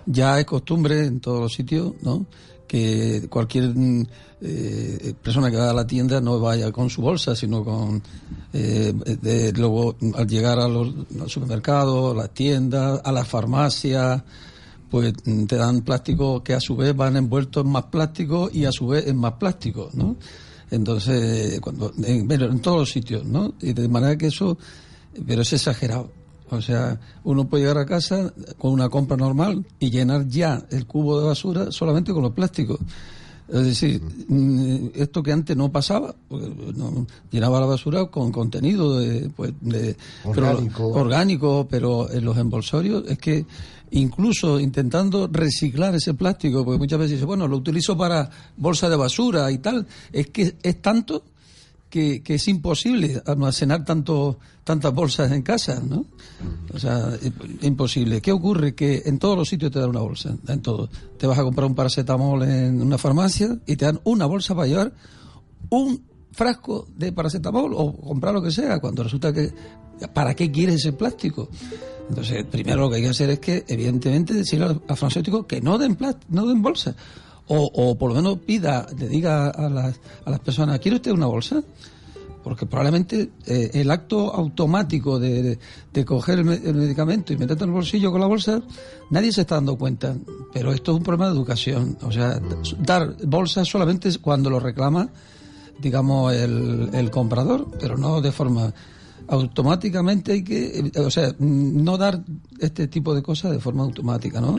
[0.04, 2.26] Ya es costumbre en todos los sitios ¿no?
[2.66, 3.72] que cualquier
[4.40, 8.02] eh, persona que vaya a la tienda no vaya con su bolsa, sino con
[8.52, 14.24] eh, luego al llegar a los, al supermercado, a las tiendas, a las farmacias
[14.90, 18.64] pues mm, te dan plástico que a su vez van envueltos en más plástico y
[18.64, 20.16] a su vez en más plástico, ¿no?
[20.70, 23.54] Entonces, cuando, en, en todos los sitios, ¿no?
[23.60, 24.58] Y de manera que eso,
[25.26, 26.10] pero es exagerado.
[26.50, 30.86] O sea, uno puede llegar a casa con una compra normal y llenar ya el
[30.86, 32.78] cubo de basura solamente con los plásticos.
[33.48, 36.44] Es decir, mm, esto que antes no pasaba, pues,
[36.76, 40.92] no, llenaba la basura con contenido de, pues, de orgánico.
[40.92, 43.46] Pero, orgánico, pero en los embolsorios es que
[43.92, 48.96] incluso intentando reciclar ese plástico, porque muchas veces dice, bueno, lo utilizo para bolsa de
[48.96, 51.24] basura y tal, es que es tanto
[51.90, 56.04] que, que es imposible almacenar tanto, tantas bolsas en casa, ¿no?
[56.74, 57.10] O sea,
[57.62, 58.20] imposible.
[58.20, 58.74] ¿Qué ocurre?
[58.74, 60.90] Que en todos los sitios te dan una bolsa, en todo.
[61.16, 64.66] Te vas a comprar un paracetamol en una farmacia y te dan una bolsa para
[64.66, 64.92] llevar
[65.70, 69.52] un frasco de paracetamol o comprar lo que sea, cuando resulta que
[70.12, 71.48] ¿para qué quieres ese plástico?
[72.08, 75.78] Entonces, primero lo que hay que hacer es que, evidentemente, decirle al, farmacéutico que no
[75.78, 75.96] den,
[76.28, 76.94] no den bolsa.
[77.48, 81.12] O, o, por lo menos pida, le diga a las, a las personas, ¿quiere usted
[81.12, 81.62] una bolsa?
[82.44, 85.58] Porque probablemente eh, el acto automático de,
[85.92, 88.62] de, coger el, medicamento y meterte en el bolsillo con la bolsa,
[89.10, 90.14] nadie se está dando cuenta.
[90.52, 91.98] Pero esto es un problema de educación.
[92.02, 92.40] O sea,
[92.78, 95.10] dar bolsas solamente cuando lo reclama,
[95.78, 98.72] digamos, el, el comprador, pero no de forma
[99.28, 102.22] automáticamente hay que, eh, o sea, no dar
[102.58, 104.58] este tipo de cosas de forma automática, ¿no?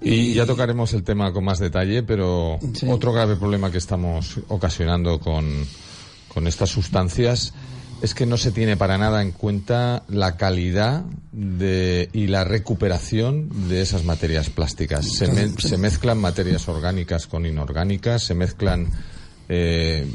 [0.00, 5.18] y, ya tocaremos el tema con más detalle, pero otro grave problema que estamos ocasionando
[5.18, 5.66] con,
[6.32, 7.52] con estas sustancias
[8.00, 13.68] es que no se tiene para nada en cuenta la calidad de, y la recuperación
[13.68, 15.06] de esas materias plásticas.
[15.06, 15.26] Se,
[15.58, 18.88] se mezclan materias orgánicas con inorgánicas, se mezclan.
[19.50, 20.06] Eh,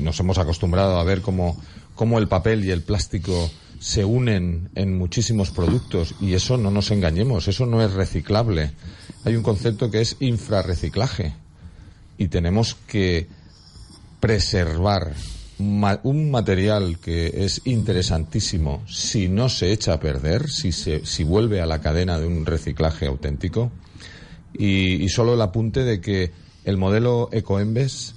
[0.00, 1.60] nos hemos acostumbrado a ver cómo
[2.02, 6.90] cómo el papel y el plástico se unen en muchísimos productos y eso no nos
[6.90, 8.72] engañemos, eso no es reciclable.
[9.24, 11.32] Hay un concepto que es infrarreciclaje
[12.18, 13.28] y tenemos que
[14.18, 15.12] preservar
[15.60, 21.60] un material que es interesantísimo si no se echa a perder, si, se, si vuelve
[21.60, 23.70] a la cadena de un reciclaje auténtico.
[24.52, 26.32] Y, y solo el apunte de que
[26.64, 28.16] el modelo Ecoembes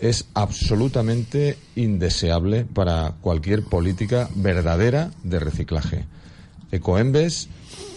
[0.00, 6.04] es absolutamente indeseable para cualquier política verdadera de reciclaje.
[6.72, 7.48] Ecoembes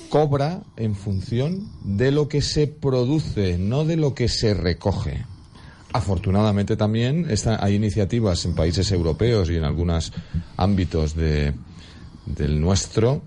[0.09, 5.25] cobra en función de lo que se produce, no de lo que se recoge.
[5.93, 7.27] Afortunadamente también
[7.59, 10.11] hay iniciativas en países europeos y en algunos
[10.55, 11.53] ámbitos de,
[12.25, 13.21] del nuestro,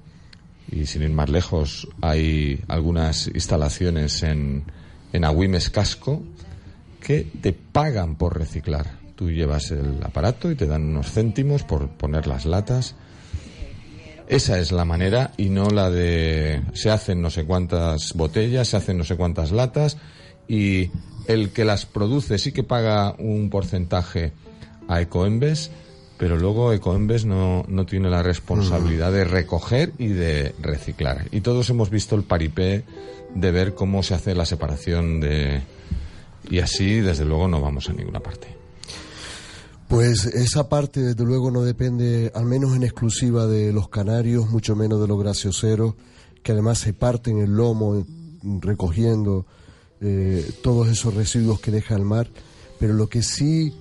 [0.70, 4.64] y sin ir más lejos, hay algunas instalaciones en,
[5.12, 6.22] en Agüimes Casco
[7.00, 8.98] que te pagan por reciclar.
[9.16, 12.94] Tú llevas el aparato y te dan unos céntimos por poner las latas.
[14.28, 18.76] Esa es la manera y no la de se hacen no sé cuántas botellas, se
[18.76, 19.96] hacen no sé cuántas latas
[20.46, 20.90] y
[21.26, 24.32] el que las produce sí que paga un porcentaje
[24.88, 25.70] a Ecoembes,
[26.18, 31.26] pero luego Ecoembes no, no tiene la responsabilidad de recoger y de reciclar.
[31.30, 32.84] Y todos hemos visto el paripé
[33.34, 35.62] de ver cómo se hace la separación de...
[36.48, 38.48] Y así, desde luego, no vamos a ninguna parte.
[39.88, 44.76] Pues esa parte, desde luego, no depende, al menos en exclusiva, de los canarios, mucho
[44.76, 45.94] menos de los gracioseros,
[46.42, 48.06] que además se parten el lomo
[48.60, 49.46] recogiendo
[50.00, 52.28] eh, todos esos residuos que deja el mar,
[52.78, 53.74] pero lo que sí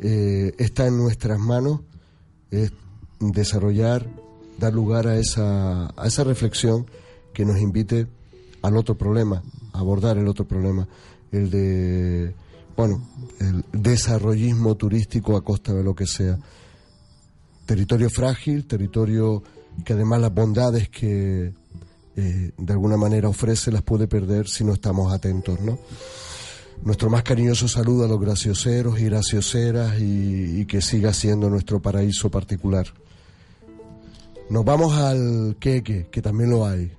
[0.00, 1.80] eh, está en nuestras manos
[2.50, 2.72] es
[3.20, 4.06] desarrollar,
[4.58, 6.86] dar lugar a esa, a esa reflexión
[7.32, 8.08] que nos invite
[8.62, 9.42] al otro problema,
[9.72, 10.88] abordar el otro problema,
[11.32, 12.34] el de,
[12.76, 13.02] bueno,
[13.40, 16.38] el desarrollismo turístico a costa de lo que sea.
[17.66, 19.42] Territorio frágil, territorio
[19.84, 21.52] que además las bondades que
[22.14, 25.78] eh, de alguna manera ofrece las puede perder si no estamos atentos, ¿no?
[26.82, 31.80] Nuestro más cariñoso saludo a los gracioseros y gracioseras y, y que siga siendo nuestro
[31.80, 32.86] paraíso particular.
[34.50, 36.92] Nos vamos al queque, que también lo hay.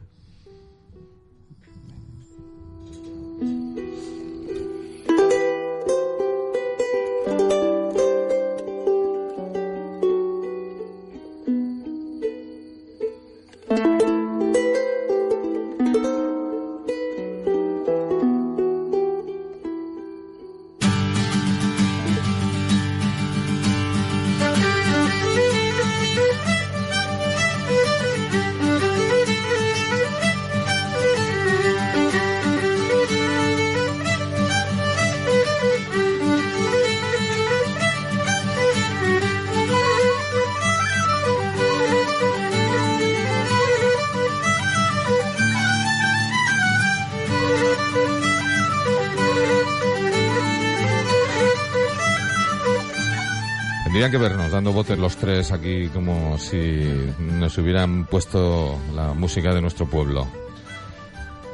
[54.10, 56.84] Que vernos dando botes los tres aquí como si
[57.20, 60.28] nos hubieran puesto la música de nuestro pueblo.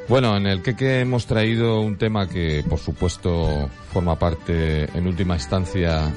[0.08, 5.36] Bueno, en el que hemos traído un tema que, por supuesto, forma parte, en última
[5.36, 6.12] instancia,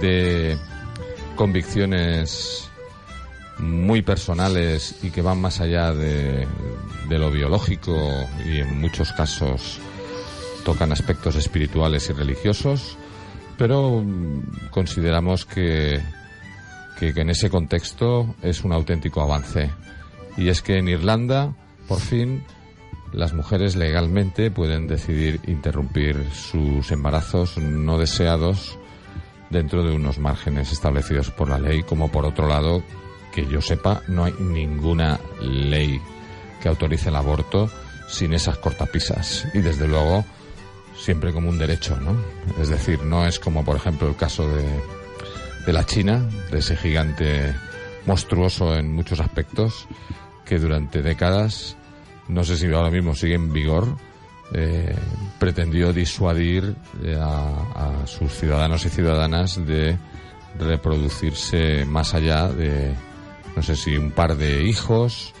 [0.00, 0.58] de
[1.36, 2.68] convicciones
[3.58, 6.46] muy personales y que van más allá de,
[7.08, 7.96] de lo biológico
[8.44, 9.78] y en muchos casos
[10.64, 12.98] tocan aspectos espirituales y religiosos
[13.58, 16.00] pero mm, consideramos que,
[16.98, 19.70] que, en ese contexto es un auténtico avance.
[20.38, 21.54] Y es que en Irlanda,
[21.88, 22.44] por fin,
[23.12, 28.78] las mujeres legalmente pueden decidir interrumpir sus embarazos no deseados
[29.50, 32.82] dentro de unos márgenes establecidos por la ley, como por otro lado,
[33.34, 36.00] que yo sepa, no hay ninguna ley
[36.62, 37.70] que autorice el aborto
[38.08, 39.46] sin esas cortapisas.
[39.54, 40.24] Y desde luego,
[40.98, 42.16] siempre como un derecho, ¿no?
[42.60, 44.64] Es decir, no es como, por ejemplo, el caso de,
[45.66, 47.54] de la China, de ese gigante
[48.06, 49.86] monstruoso en muchos aspectos,
[50.44, 51.76] que durante décadas,
[52.28, 53.96] no sé si ahora mismo sigue en vigor,
[54.52, 54.94] eh,
[55.38, 59.98] pretendió disuadir eh, a, a, sus ciudadanos y ciudadanas de
[60.58, 62.94] reproducirse más allá de,
[63.54, 65.34] no sé si un par de hijos,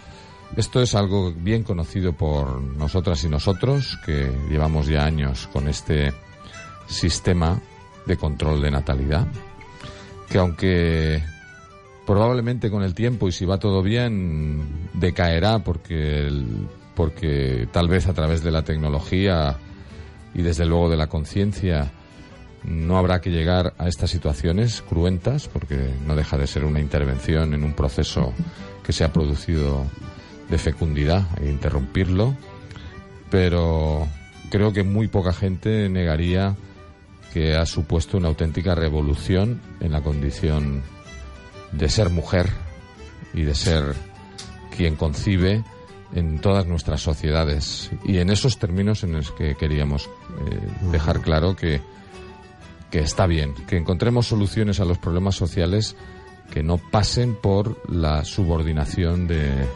[0.56, 6.12] esto es algo bien conocido por nosotras y nosotros, que llevamos ya años con este
[6.86, 7.60] sistema
[8.06, 9.26] de control de natalidad,
[10.28, 11.22] que aunque
[12.06, 16.32] probablemente con el tiempo y si va todo bien decaerá porque
[16.94, 19.58] porque tal vez a través de la tecnología
[20.34, 21.92] y desde luego de la conciencia
[22.64, 27.52] no habrá que llegar a estas situaciones cruentas porque no deja de ser una intervención
[27.52, 28.32] en un proceso
[28.82, 29.84] que se ha producido
[30.50, 32.34] de fecundidad e interrumpirlo,
[33.30, 34.08] pero
[34.50, 36.56] creo que muy poca gente negaría
[37.32, 40.82] que ha supuesto una auténtica revolución en la condición
[41.72, 42.50] de ser mujer
[43.34, 43.94] y de ser
[44.74, 45.62] quien concibe
[46.14, 47.90] en todas nuestras sociedades.
[48.04, 50.10] Y en esos términos en los que queríamos eh,
[50.90, 51.82] dejar claro que,
[52.90, 55.96] que está bien, que encontremos soluciones a los problemas sociales
[56.50, 59.66] que no pasen por la subordinación de,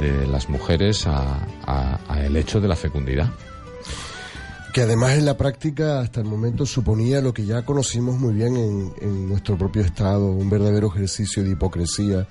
[0.00, 3.30] de las mujeres a, el hecho de la fecundidad.
[4.72, 8.56] Que además en la práctica hasta el momento suponía lo que ya conocimos muy bien
[8.56, 12.28] en, en nuestro propio Estado, un verdadero ejercicio de hipocresía,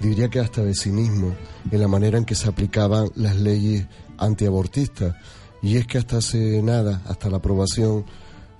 [0.00, 1.34] diría que hasta de cinismo,
[1.70, 3.86] en la manera en que se aplicaban las leyes
[4.18, 5.16] antiabortistas.
[5.62, 8.04] Y es que hasta hace nada, hasta la aprobación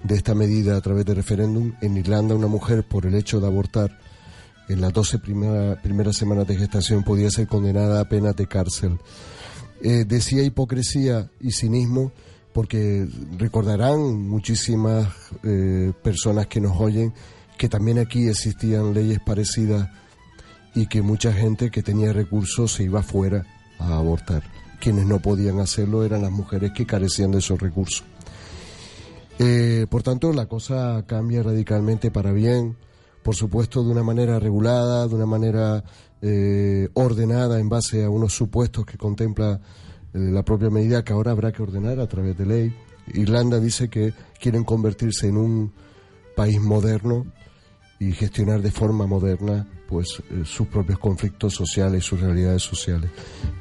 [0.03, 3.47] de esta medida a través de referéndum, en Irlanda una mujer por el hecho de
[3.47, 3.99] abortar
[4.69, 8.99] en las 12 primeras semanas de gestación podía ser condenada a pena de cárcel.
[9.83, 12.13] Eh, decía hipocresía y cinismo
[12.53, 13.07] porque
[13.37, 15.09] recordarán muchísimas
[15.43, 17.13] eh, personas que nos oyen
[17.59, 19.91] que también aquí existían leyes parecidas
[20.75, 23.45] y que mucha gente que tenía recursos se iba fuera
[23.79, 24.43] a abortar.
[24.81, 28.05] Quienes no podían hacerlo eran las mujeres que carecían de esos recursos.
[29.39, 32.77] Eh, por tanto, la cosa cambia radicalmente para bien
[33.25, 35.83] por supuesto de una manera regulada, de una manera
[36.21, 39.61] eh, ordenada en base a unos supuestos que contempla
[40.13, 42.77] eh, la propia medida que ahora habrá que ordenar a través de ley.
[43.15, 45.73] Irlanda dice que quieren convertirse en un
[46.37, 47.27] país moderno
[47.99, 53.11] y gestionar de forma moderna pues eh, sus propios conflictos sociales, sus realidades sociales.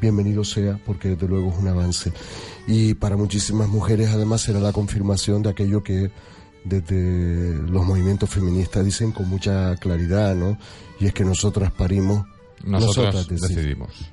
[0.01, 2.11] Bienvenido sea porque desde luego es un avance.
[2.68, 6.11] Y para muchísimas mujeres además será la confirmación de aquello que
[6.64, 10.57] desde los movimientos feministas dicen con mucha claridad, ¿no?
[10.99, 12.26] Y es que nosotras parimos,
[12.64, 14.12] nosotras, decidimos.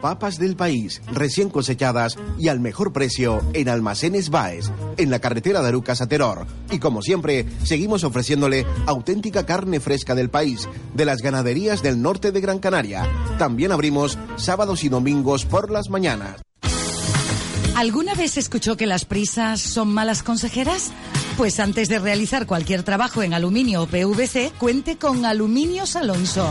[0.00, 5.62] papas del país, recién cosechadas y al mejor precio en Almacenes Baes, en la carretera
[5.62, 6.46] de Arucas a Teror.
[6.70, 12.32] Y como siempre, seguimos ofreciéndole auténtica carne fresca del país, de las ganaderías del norte
[12.32, 13.08] de Gran Canaria.
[13.38, 16.40] También abrimos sábados y domingos por las mañanas.
[17.78, 20.90] ¿Alguna vez escuchó que las prisas son malas consejeras?
[21.36, 26.50] Pues antes de realizar cualquier trabajo en aluminio o PVC, cuente con Aluminios Alonso.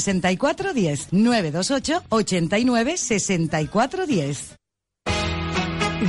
[0.00, 4.58] 6410 928 89 6410.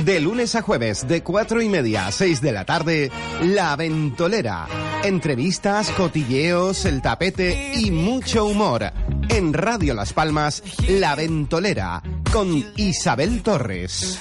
[0.04, 3.10] De lunes a jueves, de cuatro y media a seis de la tarde,
[3.42, 4.68] La Ventolera.
[5.02, 8.92] Entrevistas, cotilleos, el tapete y mucho humor.
[9.28, 14.18] En Radio Las Palmas, La Ventolera, con Isabel Torres.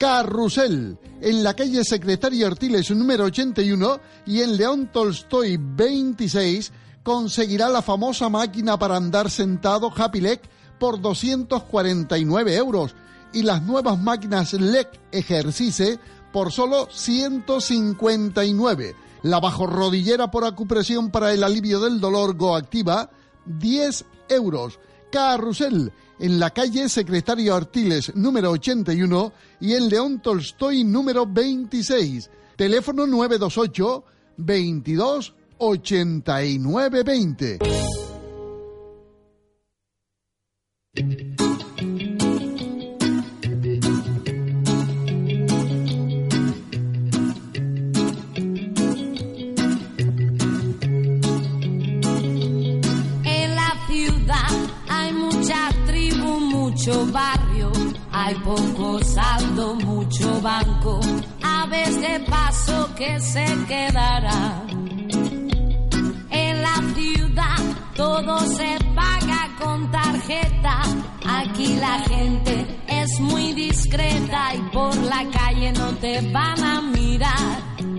[0.00, 6.72] Carrusel, en la calle Secretario Artiles número 81 y en León Tolstoy 26,
[7.02, 10.40] conseguirá la famosa máquina para andar sentado Happy Leg
[10.78, 12.94] por 249 euros
[13.34, 15.98] y las nuevas máquinas LEC Ejercice
[16.32, 18.96] por solo 159.
[19.22, 23.10] La bajorrodillera por acupresión para el alivio del dolor Goactiva,
[23.44, 24.78] 10 euros.
[25.12, 32.30] Carrusel, en la calle Secretario Artiles número 81 y en León Tolstoy número 26.
[32.56, 34.04] Teléfono 928
[34.36, 37.58] 22 89 20.
[56.90, 57.70] Mucho barrio,
[58.10, 61.00] hay poco saldo, mucho banco,
[61.42, 64.62] aves de paso que se quedará.
[66.30, 67.58] En la ciudad
[67.94, 70.82] todo se paga con tarjeta,
[71.26, 77.89] aquí la gente es muy discreta y por la calle no te van a mirar.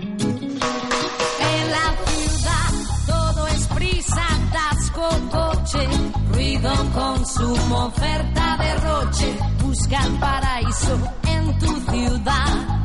[6.62, 9.38] Ruido, consumo, oferta, derroche.
[9.62, 12.81] Busca el paraíso en tu ciudad.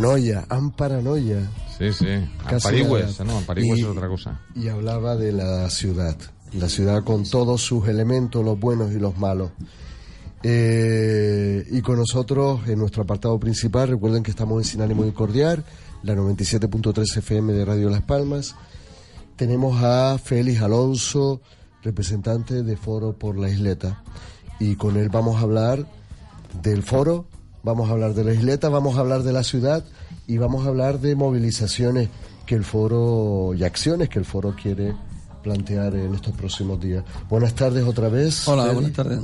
[0.00, 0.46] Paranoia,
[0.76, 1.50] paranoia.
[1.78, 2.06] Sí, sí.
[2.44, 4.40] Amparigües, no, Amparigües es otra cosa.
[4.54, 6.16] Y hablaba de la ciudad,
[6.52, 9.50] la ciudad con todos sus elementos, los buenos y los malos.
[10.42, 15.12] Eh, y con nosotros en nuestro apartado principal, recuerden que estamos en Sin Ánimo de
[15.12, 15.64] Cordiar,
[16.02, 18.54] la 97.3 FM de Radio Las Palmas.
[19.36, 21.40] Tenemos a Félix Alonso,
[21.82, 24.02] representante de Foro por la Isleta.
[24.58, 25.86] Y con él vamos a hablar
[26.62, 27.26] del foro,
[27.62, 29.84] vamos a hablar de la isleta, vamos a hablar de la ciudad
[30.26, 32.08] y vamos a hablar de movilizaciones
[32.46, 34.94] que el foro y acciones que el foro quiere
[35.42, 37.04] plantear en estos próximos días.
[37.28, 38.46] Buenas tardes otra vez.
[38.48, 39.20] Hola, buenas tardes.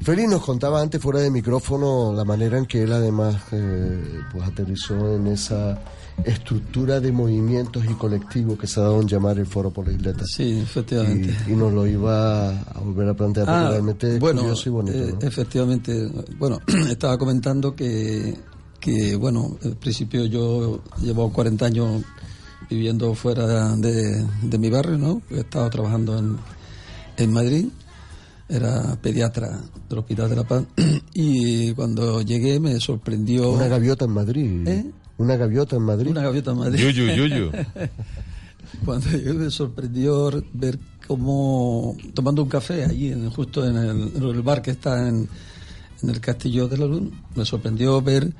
[0.00, 4.46] Félix nos contaba antes fuera de micrófono la manera en que él además eh, pues
[4.46, 5.78] aterrizó en esa
[6.24, 9.94] estructura de movimientos y colectivos que se ha dado en llamar el Foro por la
[9.94, 10.24] Isleta.
[10.26, 11.34] Sí, efectivamente.
[11.48, 14.68] Y, y nos lo iba a volver a plantear porque Ah, realmente es bueno, curioso
[14.68, 14.96] y bonito.
[14.96, 15.26] eh, ¿no?
[15.28, 16.08] efectivamente.
[16.38, 18.36] Bueno, estaba comentando que,
[18.80, 22.02] que, bueno, al principio yo llevo 40 años
[22.70, 25.20] viviendo fuera de, de mi barrio, ¿no?
[25.30, 26.36] He estado trabajando en,
[27.18, 27.66] en Madrid,
[28.48, 30.64] era pediatra del Hospital de la Paz,
[31.14, 33.50] y cuando llegué me sorprendió...
[33.50, 34.68] Una gaviota en Madrid.
[34.68, 34.90] ¿Eh?
[35.18, 36.10] Una gaviota en Madrid.
[36.10, 36.78] Una gaviota en Madrid.
[36.80, 37.50] Yuyu, yuyu.
[38.84, 44.22] Cuando llegué me sorprendió ver cómo, tomando un café allí, en- justo en el, en
[44.22, 45.28] el bar que está en,
[46.02, 48.32] en el Castillo de la Luz, me sorprendió ver,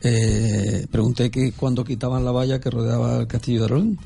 [0.00, 3.98] eh, pregunté que cuando quitaban la valla que rodeaba el Castillo de la Luz,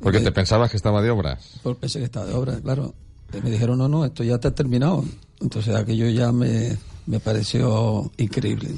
[0.00, 1.58] Porque te pensabas que estaba de obras.
[1.62, 2.94] porque pensé que estaba de obra, claro.
[3.36, 5.04] Y me dijeron, no, no, esto ya está terminado.
[5.40, 6.76] Entonces aquello ya me,
[7.06, 8.68] me pareció increíble.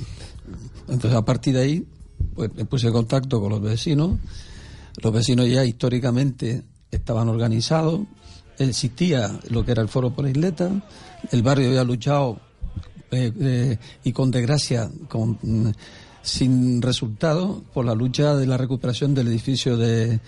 [0.89, 1.87] Entonces a partir de ahí,
[2.35, 4.19] pues me puse en contacto con los vecinos.
[5.03, 8.01] Los vecinos ya históricamente estaban organizados.
[8.59, 10.71] Existía lo que era el Foro por la Isleta.
[11.31, 12.39] El barrio había luchado
[13.11, 15.73] eh, eh, y con desgracia, con, mm,
[16.23, 20.21] sin resultado, por la lucha de la recuperación del edificio de,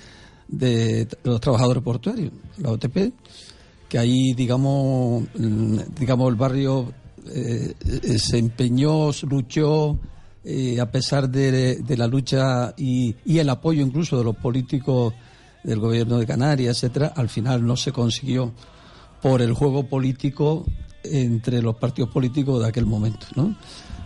[1.25, 3.13] los trabajadores portuarios, la OTP,
[3.89, 6.93] que ahí, digamos, mm, digamos el barrio
[7.29, 7.75] eh,
[8.19, 9.99] se empeñó, luchó,
[10.49, 15.13] eh, a pesar de, la lucha y, y el apoyo incluso de los políticos
[15.65, 18.53] del gobierno de Canarias, etcétera, al final no se consiguió
[19.21, 20.65] por el juego político
[21.03, 23.27] entre los partidos políticos de aquel momento.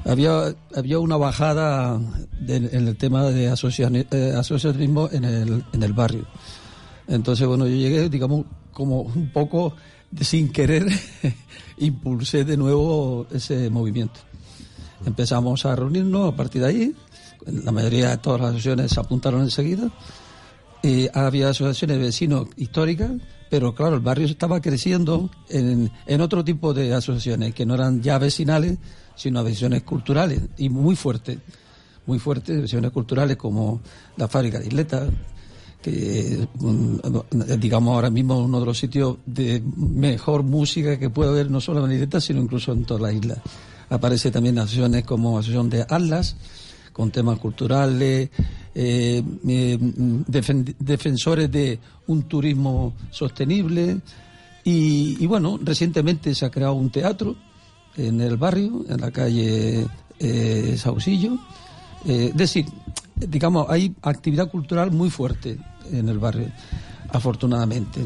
[0.06, 2.00] Había, había una bajada
[2.48, 6.26] en el tema de eh, asociacionismo en el, en el barrio.
[7.06, 9.74] Entonces, bueno, yo llegué, digamos, como un poco
[10.18, 10.86] sin querer,
[11.76, 14.20] impulsé de nuevo ese movimiento.
[15.04, 16.94] Empezamos a reunirnos a partir de ahí.
[17.46, 19.90] La mayoría de todas las asociaciones se apuntaron enseguida.
[20.82, 23.10] Eh, había asociaciones de vecinos históricas,
[23.50, 28.02] pero claro, el barrio estaba creciendo en, en otro tipo de asociaciones, que no eran
[28.02, 28.78] ya vecinales,
[29.14, 31.38] sino asociaciones culturales, y muy fuertes,
[32.06, 33.80] muy fuertes, asociaciones culturales como
[34.16, 35.06] la fábrica de Isleta,
[35.82, 36.46] que
[37.58, 41.84] digamos ahora mismo uno de los sitios de mejor música que puede haber no solo
[41.86, 43.36] en Isleta, sino incluso en toda la isla.
[43.90, 46.36] Aparece también asociaciones como Asociación de Atlas,
[46.92, 48.30] con temas culturales,
[48.74, 53.98] eh, eh, defen- defensores de un turismo sostenible.
[54.64, 57.36] Y, y bueno, recientemente se ha creado un teatro
[57.96, 59.86] en el barrio, en la calle
[60.18, 61.34] eh, Saucillo.
[62.06, 62.66] Eh, es decir,
[63.16, 65.58] digamos, hay actividad cultural muy fuerte
[65.90, 66.48] en el barrio,
[67.10, 68.00] afortunadamente.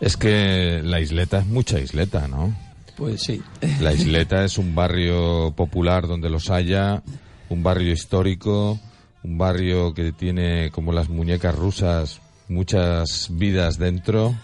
[0.00, 2.54] Es que la isleta es mucha isleta, ¿no?
[2.96, 3.42] Pues sí.
[3.80, 7.02] La isleta es un barrio popular donde los haya,
[7.48, 8.78] un barrio histórico,
[9.22, 14.34] un barrio que tiene como las muñecas rusas muchas vidas dentro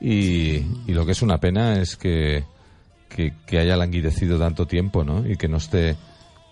[0.00, 2.44] y, lo que es una pena es que,
[3.08, 5.26] que, que haya languidecido tanto tiempo, ¿no?
[5.28, 5.96] Y que no esté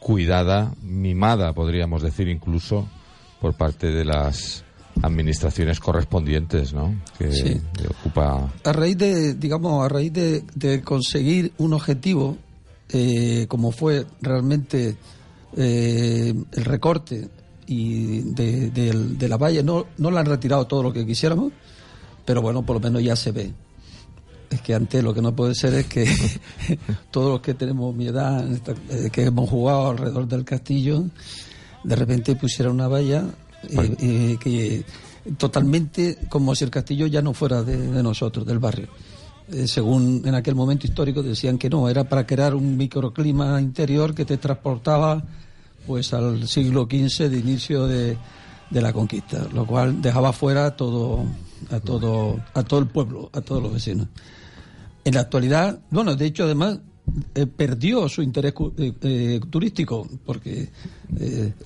[0.01, 2.89] cuidada, mimada, podríamos decir incluso,
[3.41, 4.65] por parte de las
[5.03, 6.95] administraciones correspondientes, ¿no?
[7.19, 7.61] Que, Sí.
[7.77, 8.53] que ocupa.
[8.65, 12.37] A raíz de, digamos, a raíz de, de conseguir un objetivo,
[12.89, 14.97] eh, como fue realmente
[15.57, 17.29] eh, el recorte
[17.67, 21.53] y de, la valla, no, no le han retirado todo lo que quisiéramos,
[22.25, 23.53] pero bueno, por lo menos ya se ve.
[24.49, 26.07] Es que antes lo que no puede ser es que
[27.11, 28.47] todos los que tenemos mi edad,
[28.91, 31.05] eh, que hemos jugado alrededor del castillo,
[31.83, 33.25] de repente pusieran una valla
[33.65, 34.85] eh, eh, que
[35.39, 38.89] totalmente como si el castillo ya no fuera de, nosotros, del barrio.
[39.53, 44.15] Eh, según en aquel momento histórico decían que no, era para crear un microclima interior
[44.15, 45.23] que te transportaba
[45.87, 48.17] pues al siglo XV de inicio de,
[48.71, 51.25] de la conquista, lo cual dejaba fuera a todo,
[51.71, 54.09] a todo, a todo el pueblo, a todos los vecinos.
[55.05, 56.81] En la actualidad, bueno, de hecho además
[57.35, 60.69] eh, perdió su interés eh, eh, turístico, porque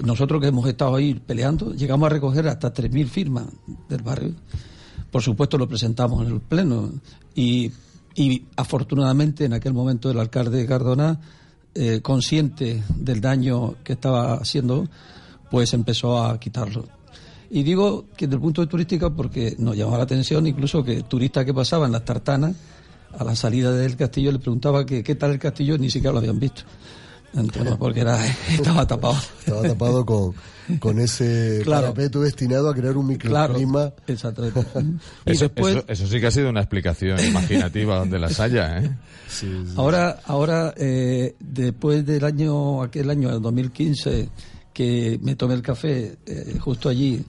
[0.05, 3.47] nosotros que hemos estado ahí peleando, llegamos a recoger hasta 3.000 firmas
[3.88, 4.34] del barrio.
[5.11, 6.91] Por supuesto lo presentamos en el Pleno
[7.34, 7.72] y,
[8.14, 11.20] y afortunadamente en aquel momento el alcalde Cardona,
[12.03, 14.88] consciente del daño que estaba haciendo,
[15.51, 16.86] pues empezó a quitarlo.
[17.49, 21.03] Y digo que desde el punto de turística porque nos llamaba la atención incluso que
[21.03, 22.55] turistas que pasaban las tartanas
[23.18, 26.18] a la salida del castillo le preguntaba que qué tal el castillo ni siquiera lo
[26.18, 26.62] habían visto.
[27.32, 29.16] Entonces, porque era, estaba tapado.
[29.38, 30.34] Estaba tapado con,
[30.80, 31.82] con ese Claro.
[31.94, 33.92] parapeto destinado a crear un Claro, microclima.
[34.08, 34.64] exactamente.
[35.26, 38.78] Y Eso, después, eso- eso sí que ha sido una explicación imaginativa donde las haya,
[38.80, 38.90] ¿eh?
[39.76, 44.28] Ahora, ahora eh, después del año, aquel año, el 2015,
[44.72, 47.24] que me tomé el café eh, justo allí,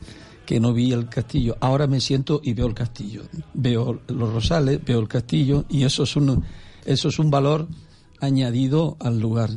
[0.45, 3.23] que no vi el castillo, ahora me siento y veo el castillo.
[3.53, 6.43] Veo los rosales, veo el castillo y eso es un,
[6.85, 7.67] eso es un valor
[8.19, 9.49] añadido al lugar.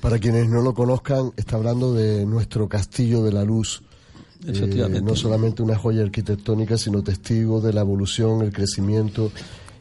[0.00, 3.82] Para quienes no lo conozcan, está hablando de nuestro Castillo de la Luz.
[4.46, 5.00] Eh, Efectivamente.
[5.02, 9.32] no solamente una joya arquitectónica, sino testigo de la evolución, el crecimiento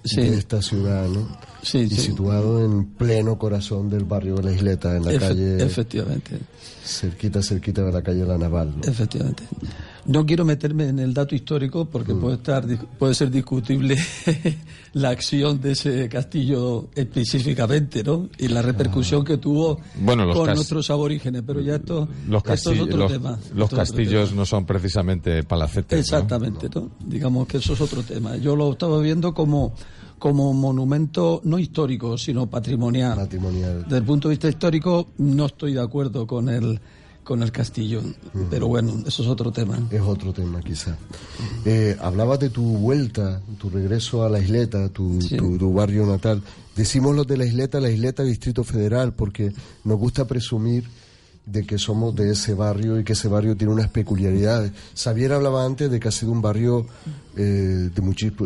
[0.04, 0.22] Sí.
[0.22, 1.28] de esta ciudad, ¿no?
[1.64, 1.96] Sí, y sí.
[2.02, 6.38] situado en pleno corazón del barrio de la Isleta, en la Efe- calle, Efectivamente.
[6.84, 8.76] cerquita, cerquita de la calle La Naval.
[8.78, 8.84] ¿no?
[8.90, 9.44] Efectivamente.
[10.06, 12.66] No quiero meterme en el dato histórico porque puede estar
[13.00, 13.98] puede ser discutible
[14.94, 18.30] la acción de ese castillo específicamente, ¿no?
[18.38, 22.54] Y la repercusión que tuvo Bueno, los con nuestros aborígenes, pero ya esto, Los, esto
[22.54, 23.40] es castillos, otro los, tema.
[23.54, 24.42] los Esto castillos tema.
[24.42, 25.98] no son precisamente palacetes.
[25.98, 26.00] ¿no?
[26.00, 26.92] Exactamente, ¿no?
[27.06, 28.38] Digamos que eso es otro tema.
[28.38, 29.74] Yo lo estaba viendo como
[30.20, 33.18] como monumento no histórico, sino patrimonial.
[33.18, 33.84] Patrimonial.
[33.84, 36.80] Desde el punto de vista histórico no estoy de acuerdo con el
[37.26, 38.02] con el castillo,
[38.50, 39.78] pero bueno, eso es otro tema.
[39.92, 40.96] Es otro tema, quizá.
[41.66, 45.36] Eh, hablabas de tu vuelta, tu regreso a la isleta, tu, Sí.
[45.36, 46.42] tu, tu barrio natal.
[46.78, 49.52] Decimos los de la isleta, la isleta Distrito Federal, porque
[49.84, 50.86] nos gusta presumir
[51.48, 54.72] de que somos de ese barrio y que ese barrio tiene unas peculiaridades.
[54.96, 56.86] Xavier hablaba antes de que ha sido un barrio
[57.36, 58.02] eh, de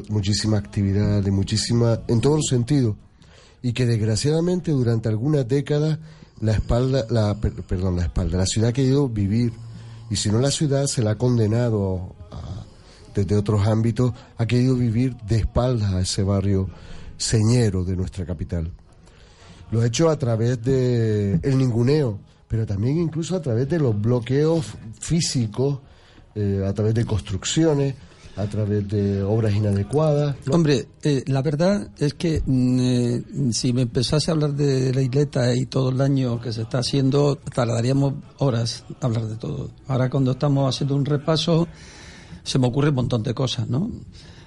[0.10, 2.96] muchísima actividad, de muchísima, en todos los sentidos,
[3.62, 6.00] y que desgraciadamente durante algunas décadas
[6.42, 9.54] la espalda, la, per- perdón, la espalda, la ciudad ha querido vivir,
[10.10, 12.64] y si no la ciudad se la ha condenado a-
[13.14, 16.70] desde otros ámbitos, ha querido vivir de espaldas a ese barrio
[17.18, 18.72] señero de nuestra capital.
[19.72, 24.00] Lo ha hecho a través de el ninguneo, pero también incluso a través de los
[24.00, 24.66] bloqueos
[25.00, 25.80] físicos,
[26.36, 27.94] eh, a través de construcciones,
[28.40, 30.36] a través de obras inadecuadas.
[30.52, 35.02] Hombre, eh, la verdad es que mm, eh, si me empezase a hablar de la
[35.02, 39.72] isleta y todo el daño que se está haciendo, tardaríamos horas a hablar de todo.
[39.88, 41.68] Ahora cuando estamos haciendo un repaso,
[42.44, 43.92] se me ocurre un montón de cosas, ¿no?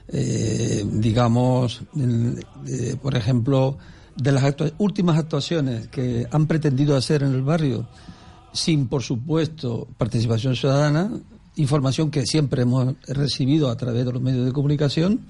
[0.08, 3.78] Eh, digamos, eh, por ejemplo,
[4.16, 7.86] de las últimas actuaciones que han pretendido hacer en el barrio,
[8.52, 11.10] sin, por supuesto, participación ciudadana,
[11.56, 15.20] información que siempre hemos recibido a través de los medios de comunicación,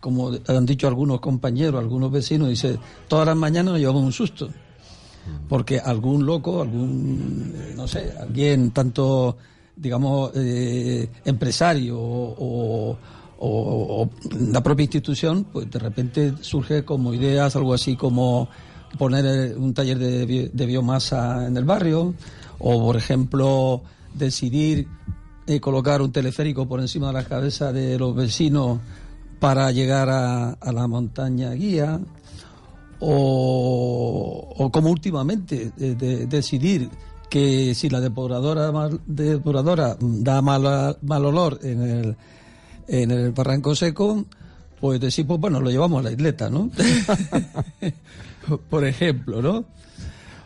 [0.00, 4.48] como han dicho algunos compañeros, algunos vecinos, dice, todas las mañanas nos llevamos un susto,
[5.48, 9.36] porque algún loco, algún, eh, no sé, alguien tanto,
[9.76, 12.96] digamos, eh, empresario o,
[13.40, 14.10] o- o-
[14.50, 18.48] la propia institución, pues de repente surge como ideas, algo así como
[18.98, 22.14] poner eh, un taller de biomasa en el barrio,
[22.58, 23.82] o por ejemplo
[24.14, 24.88] decidir
[25.48, 28.78] eh, colocar un teleférico por encima de la cabeza de los vecinos
[29.40, 31.98] para llegar a, la montaña guía,
[33.00, 36.90] o, o como últimamente de- decidir
[37.30, 38.70] que si la depuradora,
[39.06, 42.16] depuradora da mal, mal olor en el,
[42.88, 44.24] en el barranco seco,
[44.80, 46.70] pues decir, pues bueno, lo llevamos a la isleta, ¿no?
[48.70, 49.64] Por ejemplo, ¿no?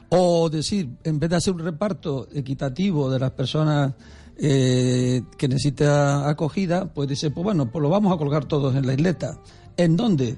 [0.09, 3.93] O decir, en vez de hacer un reparto equitativo de las personas
[4.39, 8.87] eh, que necesitan acogida, pues dice, pues bueno, pues lo vamos a colgar todos en
[8.87, 9.39] la isleta.
[9.77, 10.37] ¿En dónde?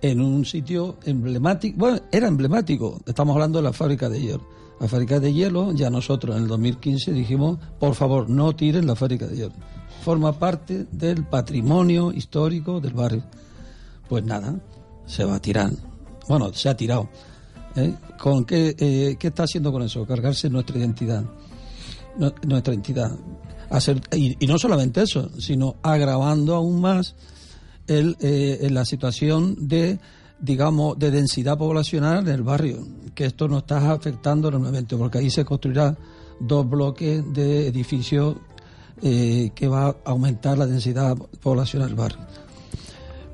[0.00, 4.46] En un sitio emblemático, bueno, era emblemático, estamos hablando de la fábrica de hielo.
[4.80, 8.96] La fábrica de hielo, ya nosotros en el 2015 dijimos, por favor, no tiren la
[8.96, 9.52] fábrica de hielo.
[10.02, 13.22] Forma parte del patrimonio histórico del barrio.
[14.08, 14.60] Pues nada,
[15.06, 15.70] se va a tirar.
[16.28, 17.08] Bueno, se ha tirado.
[17.76, 17.94] ¿eh?
[18.18, 20.04] ¿Con qué, eh, qué está haciendo con eso?
[20.04, 21.24] Cargarse nuestra identidad.
[22.16, 23.12] Nu- nuestra entidad.
[23.70, 27.14] Hacer, y, no solamente eso, sino agravando aún más
[27.86, 29.98] el, eh, la situación de
[30.38, 32.84] digamos de densidad poblacional en el barrio
[33.14, 35.96] que esto nos está afectando enormemente porque ahí se construirá
[36.40, 38.36] dos bloques de edificios
[39.02, 42.18] eh, que va a aumentar la densidad poblacional del barrio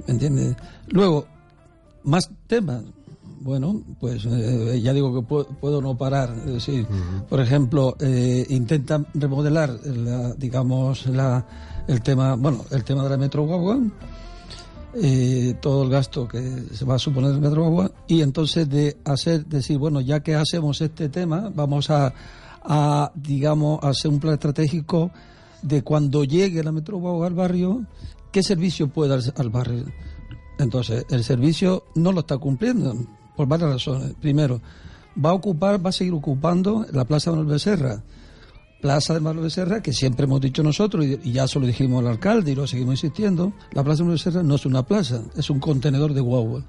[0.07, 0.57] ¿me entiendes?
[0.89, 1.27] luego
[2.05, 2.85] más temas
[3.49, 6.35] bueno, pues eh, ya digo que puedo, puedo no parar.
[6.47, 6.87] Es decir,
[7.31, 11.47] por ejemplo, eh, intentan remodelar, la, digamos, la,
[11.89, 13.81] el tema, bueno, el tema de la Metro Guagua,
[14.97, 18.99] eh, todo el gasto que se va a suponer el Metro Guagua, y entonces de
[19.07, 22.13] hacer, decir, bueno, ya que hacemos este tema, vamos a,
[22.63, 25.11] a digamos, hacer un plan estratégico
[25.63, 27.87] de cuando llegue la Metro Guagua al barrio,
[28.31, 29.87] qué servicio puede dar al barrio.
[30.59, 32.95] Entonces, el servicio no lo está cumpliendo
[33.39, 34.15] por varias razones.
[34.21, 34.61] Primero,
[35.25, 38.03] va a ocupar, va a seguir ocupando la Plaza Manuel Becerra.
[38.83, 42.01] Plaza de Manuel Becerra, que siempre hemos dicho nosotros, y, y ya se lo dijimos
[42.01, 45.23] al alcalde y lo seguimos insistiendo, la Plaza de Manuel Becerra no es una plaza,
[45.37, 46.65] es un contenedor de guagua.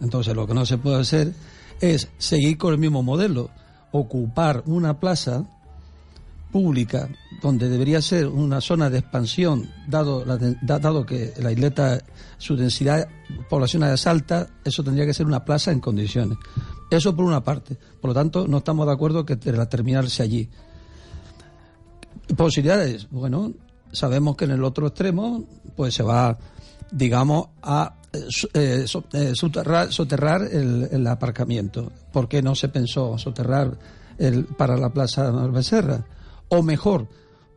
[0.00, 1.34] Entonces, lo que no se puede hacer
[1.80, 3.50] es seguir con el mismo modelo,
[3.92, 5.44] ocupar una plaza
[6.50, 7.08] pública
[7.42, 12.00] donde debería ser una zona de expansión, dado, la dado que la isleta,
[12.38, 13.08] su densidad
[13.48, 16.38] poblacional es alta, eso tendría que ser una plaza en condiciones.
[16.90, 17.76] Eso por una parte.
[18.00, 20.48] Por lo tanto, no estamos de acuerdo que la terminal sea allí.
[22.36, 23.52] Posibilidades, bueno,
[23.92, 25.44] sabemos que en el otro extremo,
[25.76, 26.38] pues se va,
[26.90, 31.92] digamos, a eh, eh, eh, soterrar, soterrar el, el aparcamiento.
[32.12, 33.76] ¿Por qué no se pensó soterrar
[34.18, 36.04] el, para la Plaza Becerra?
[36.48, 37.06] O mejor,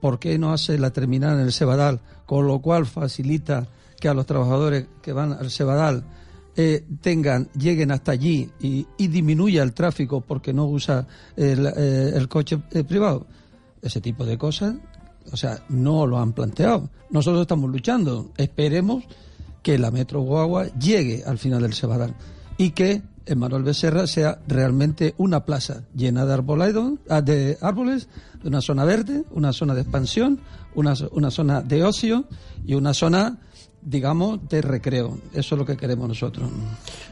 [0.02, 2.00] ¿por qué no hace la terminal en el Cebadal?
[2.26, 3.68] Con lo cual facilita
[4.00, 6.04] que a los trabajadores que van al Cebadal
[6.56, 12.28] eh, tengan, lleguen hasta allí y, y disminuya el tráfico porque no usa el, eh,
[12.28, 13.28] coche eh, privado.
[13.82, 14.76] Ese tipo de cosas,
[15.32, 16.90] o sea, no lo han planteado.
[17.12, 18.32] Nosotros estamos luchando.
[18.36, 19.06] Esperemos
[19.64, 22.16] que la Metro Guagua llegue al final del Cebadal
[22.58, 23.04] y que
[23.36, 28.08] Manuel Becerra sea realmente una plaza llena de, ah, de árboles,
[28.42, 30.40] de una zona verde, una zona de expansión,
[30.76, 32.26] una, una zona de ocio
[32.66, 33.38] y una zona,
[33.82, 35.18] digamos, de recreo.
[35.34, 36.50] Eso es lo que queremos nosotros.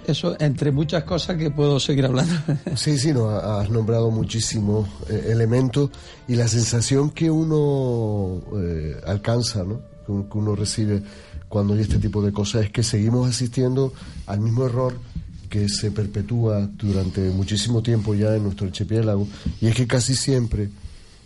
[0.05, 2.33] Eso entre muchas cosas que puedo seguir hablando.
[2.75, 5.89] Sí, sí, no, has nombrado muchísimos eh, elementos
[6.27, 9.81] y la sensación que uno eh, alcanza, ¿no?
[10.05, 11.03] que un- que uno recibe
[11.49, 13.93] cuando hay este tipo de cosas es que seguimos asistiendo
[14.25, 14.93] al mismo error
[15.49, 19.25] que se perpetúa durante muchísimo tiempo ya en nuestro archipiélago
[19.61, 20.69] y es que casi siempre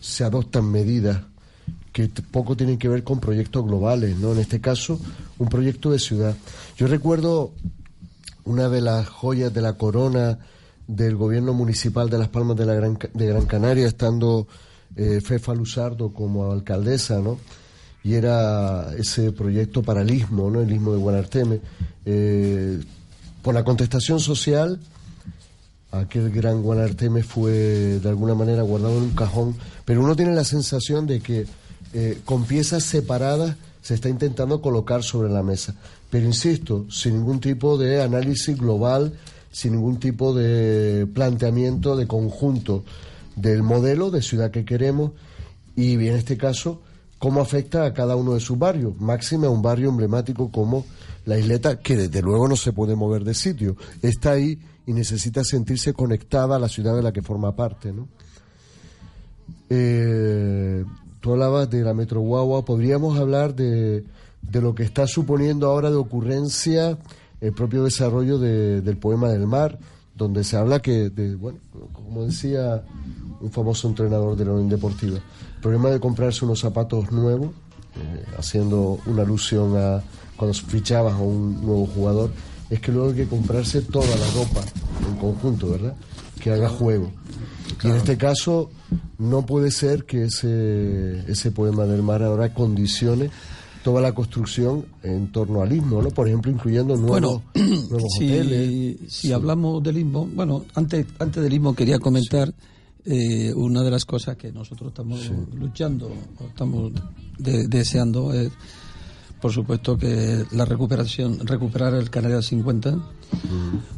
[0.02, 1.22] se adoptan medidas
[1.93, 4.34] que poco tienen que ver con proyectos globales, ¿no?
[4.34, 4.99] En este caso,
[5.38, 6.36] un proyecto de ciudad.
[6.78, 7.52] Yo recuerdo
[8.43, 10.39] una de las joyas de la corona
[10.88, 14.47] del gobierno municipal de Las Palmas de, la Gran, de Gran Canaria, estando
[14.95, 17.38] eh, Fefa Luzardo como alcaldesa, ¿no?
[18.04, 20.62] Y era ese proyecto para el istmo, ¿no?
[20.62, 21.60] El istmo de Guanarteme.
[22.06, 22.82] Eh,
[23.43, 24.80] por la contestación social,
[25.92, 27.52] aquel gran Guanarteme fue
[28.00, 31.46] de alguna manera guardado en un cajón, pero uno tiene la sensación de que
[31.94, 35.76] eh, con piezas separadas se está intentando colocar sobre la mesa.
[36.10, 39.14] Pero insisto, sin ningún tipo de análisis global,
[39.52, 42.84] sin ningún tipo de planteamiento de conjunto
[43.36, 45.12] del modelo de ciudad que queremos
[45.76, 46.82] y en este caso
[47.18, 50.86] cómo afecta a cada uno de sus barrios, máxima un barrio emblemático como
[51.26, 55.44] la isleta, que desde luego no se puede mover de sitio, está ahí y necesita
[55.44, 57.92] sentirse conectada a la ciudad de la que forma parte.
[57.94, 58.08] ¿no?
[59.70, 60.84] Eh,
[61.20, 64.04] tú hablabas de la Metro Guagua, podríamos hablar de,
[64.42, 66.98] de lo que está suponiendo ahora de ocurrencia
[67.40, 69.80] el propio desarrollo de- del poema del mar,
[70.16, 71.60] donde se habla que, de, bueno,
[71.94, 72.84] como decía
[73.40, 75.18] un famoso entrenador de la Unión Deportiva.
[75.56, 77.50] El problema de comprarse unos zapatos nuevos,
[77.96, 80.04] eh, haciendo una alusión a
[80.42, 82.32] cuando fichabas a un nuevo jugador,
[82.72, 84.62] es que luego hay que comprarse toda la ropa
[85.08, 85.96] en conjunto, ¿verdad?
[86.42, 87.12] Que haga juego.
[87.84, 88.72] Y en este caso
[89.20, 93.30] no puede ser que ese, ese poema del mar ahora condicione
[93.84, 96.10] toda la construcción en torno al istmo, ¿no?
[96.10, 98.98] Por ejemplo, incluyendo nuevos, nuevos si, hoteles.
[99.10, 102.52] Si hablamos del istmo, bueno, antes, antes del istmo quería comentar
[103.06, 106.92] eh, una de las cosas que nosotros estamos luchando, o estamos
[107.38, 108.52] de- deseando, es,
[109.42, 112.96] por supuesto, que la recuperación, recuperar el Canal 50.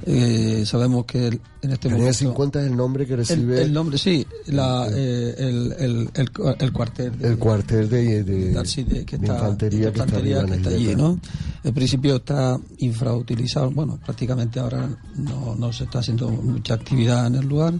[0.05, 2.17] Eh, sabemos que el- en este Canal momento...
[2.19, 6.29] 50 es el nombre que recibe el nombre, sí, la, eh, el, el, el,
[6.59, 10.69] el cuartel de, el cuartel de, de, de- que está, infantería, que está arriba que
[10.69, 10.95] allí.
[10.95, 11.19] ¿no?
[11.63, 17.35] En principio está infrautilizado, bueno, prácticamente ahora no, no se está haciendo mucha actividad en
[17.35, 17.73] el lugar.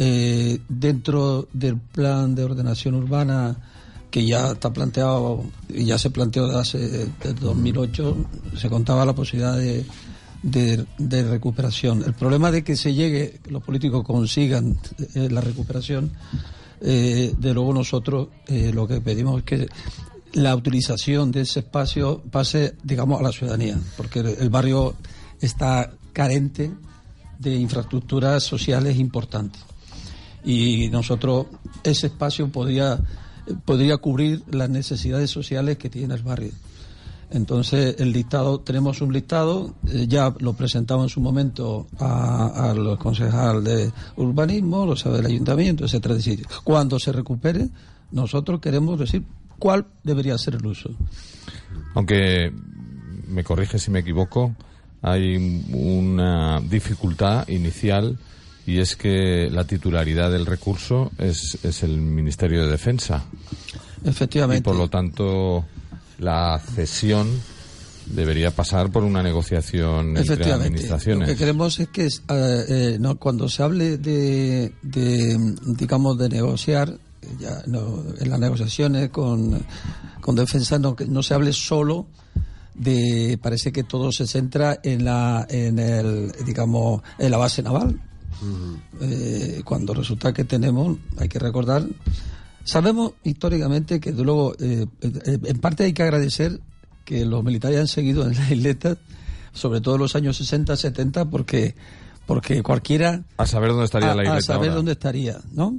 [0.00, 3.56] Eh, dentro del plan de ordenación urbana
[4.10, 8.16] que ya está planteado y ya se planteó desde hace desde 2008
[8.56, 9.84] se contaba la posibilidad de,
[10.42, 12.02] de, recuperación.
[12.04, 14.78] El problema de que se llegue los políticos consigan
[15.14, 16.12] eh, la recuperación
[16.80, 19.68] eh, de luego nosotros eh, lo que pedimos es que
[20.34, 24.94] la utilización de ese espacio pase digamos a la ciudadanía porque el, el barrio
[25.40, 26.70] está carente
[27.38, 29.62] de infraestructuras sociales importantes.
[30.44, 31.46] Y nosotros
[31.84, 32.98] ese espacio podría
[33.64, 36.52] podría cubrir las necesidades sociales que tiene el barrio.
[37.30, 42.74] Entonces, el listado, tenemos un listado, eh, ya lo presentamos en su momento a, a
[42.74, 42.98] los
[43.64, 46.14] de urbanismo, lo sabe el ayuntamiento, etcétera.
[46.14, 47.68] Decir, cuando se recupere,
[48.12, 49.24] nosotros queremos decir
[49.58, 50.90] cuál debería ser el uso.
[51.94, 52.50] Aunque
[53.26, 54.54] me corrige si me equivoco,
[55.02, 55.36] hay
[55.72, 58.18] una dificultad inicial
[58.68, 63.24] y es que la titularidad del recurso es, es el Ministerio de Defensa.
[64.04, 64.58] Efectivamente.
[64.58, 65.64] Y por lo tanto,
[66.18, 67.30] la cesión
[68.04, 70.48] debería pasar por una negociación entre Efectivamente.
[70.48, 71.28] Lo administraciones.
[71.30, 76.90] que queremos es que eh, eh, no, cuando se hable de, de, digamos, de negociar,
[76.90, 79.64] eh, ya no, en las negociaciones con,
[80.20, 82.06] con defensa no, que no se hable solo
[82.74, 88.00] de parece que todo se centra en la en el digamos en la base naval
[89.00, 91.84] Eh, cuando resulta que tenemos hay que recordar
[92.64, 96.60] sabemos históricamente que de luego eh, eh, en parte hay que agradecer
[97.04, 98.96] que los militares han seguido en la isleta
[99.52, 101.74] sobre todo en los años 60 70 porque
[102.26, 104.74] porque cualquiera A saber dónde estaría a, la a isleta saber ahora.
[104.76, 105.78] dónde estaría, ¿no?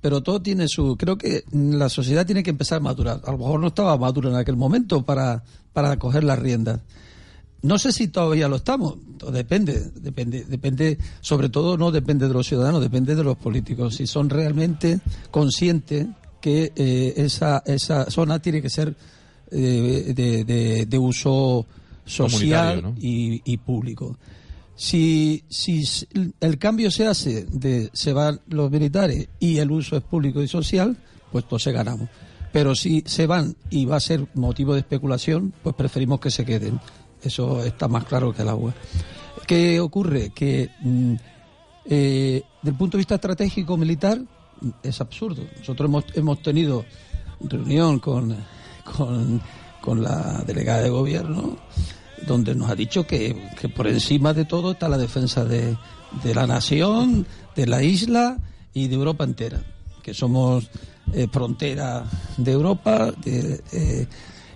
[0.00, 0.96] Pero todo tiene su...
[0.96, 3.20] Creo que la sociedad tiene que empezar a madurar.
[3.22, 5.44] A lo mejor no estaba madura en aquel momento para,
[5.74, 6.80] para coger las riendas.
[7.62, 8.96] No sé si todavía lo estamos.
[9.32, 13.96] Depende, depende, depende, sobre todo no depende de los ciudadanos, depende de los políticos.
[13.96, 15.00] Si son realmente
[15.30, 16.06] conscientes
[16.40, 18.94] que eh, esa, esa zona tiene que ser
[19.50, 21.66] eh, de, de- de uso
[22.06, 24.16] social y, y público.
[24.74, 25.84] Si, si
[26.40, 30.48] el cambio se hace de se van los militares y el uso es público y
[30.48, 30.96] social,
[31.30, 32.08] pues entonces ganamos.
[32.52, 36.46] Pero si se van y va a ser motivo de especulación, pues preferimos que se
[36.46, 36.80] queden.
[37.22, 38.74] Eso está más claro que el agua.
[39.46, 40.30] ¿Qué ocurre?
[40.30, 41.14] Que mm,
[41.86, 45.42] eh, del punto de vista estratégico militar mm, es absurdo.
[45.58, 46.84] Nosotros hemos, hemos tenido
[47.40, 48.36] reunión con,
[49.80, 51.56] con, la delegada de gobierno
[52.26, 55.76] donde nos ha dicho que, que por encima de todo está la defensa de,
[56.22, 58.36] de la nación, de la isla
[58.74, 59.62] y de Europa entera,
[60.02, 60.70] que somos
[61.12, 62.04] eh, frontera
[62.36, 64.06] de Europa de, eh,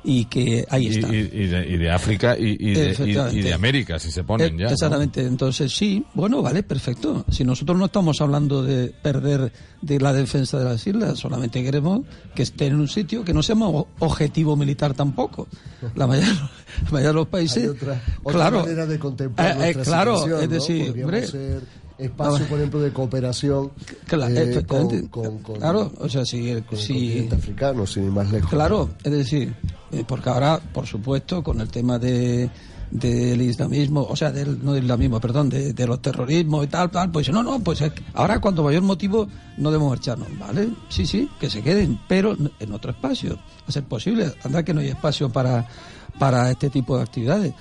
[0.07, 1.09] y que ahí está.
[1.15, 3.39] y- y de, y de África y, y de, y- Efectivamente.
[3.39, 4.65] y de América, si se ponen Eh, ya.
[4.67, 4.71] ¿no?
[4.73, 7.25] Exactamente, entonces sí, bueno, vale, perfecto.
[7.31, 9.51] Si nosotros no estamos hablando de perder
[9.81, 12.03] de la defensa de las islas, solamente queremos
[12.35, 13.55] que esté en un sitio que no sea
[13.99, 15.49] objetivo militar tampoco.
[15.95, 16.33] La mayoría,
[16.85, 17.63] la mayoría de los países.
[17.63, 21.63] Hay otra, otra claro, manera de contemplar Eh, eh, claro, es decir, hombre, ser
[21.99, 23.71] espacio, por ejemplo, de cooperación
[24.09, 28.05] Cla- eh, con, con- con- claro, o sea, si, el- con si- continente africano, sin
[28.05, 28.51] ir más lejos.
[28.51, 29.55] Claro, es decir,
[29.93, 32.51] eh, porque ahora, por supuesto, con el tema de
[32.91, 36.91] del islamismo, o sea, del, no del islamismo, perdón, de, de los terrorismos y tal,
[36.93, 39.27] tal, pues no, no, pues es que ahora cuando mayor motivo
[39.57, 40.69] no debemos marcharnos, ¿vale?
[40.91, 43.37] Sí, sí, que se queden, pero en otro espacio,
[43.67, 45.67] a ser posible, anda que no hay espacio para,
[46.21, 47.53] para este tipo de actividades.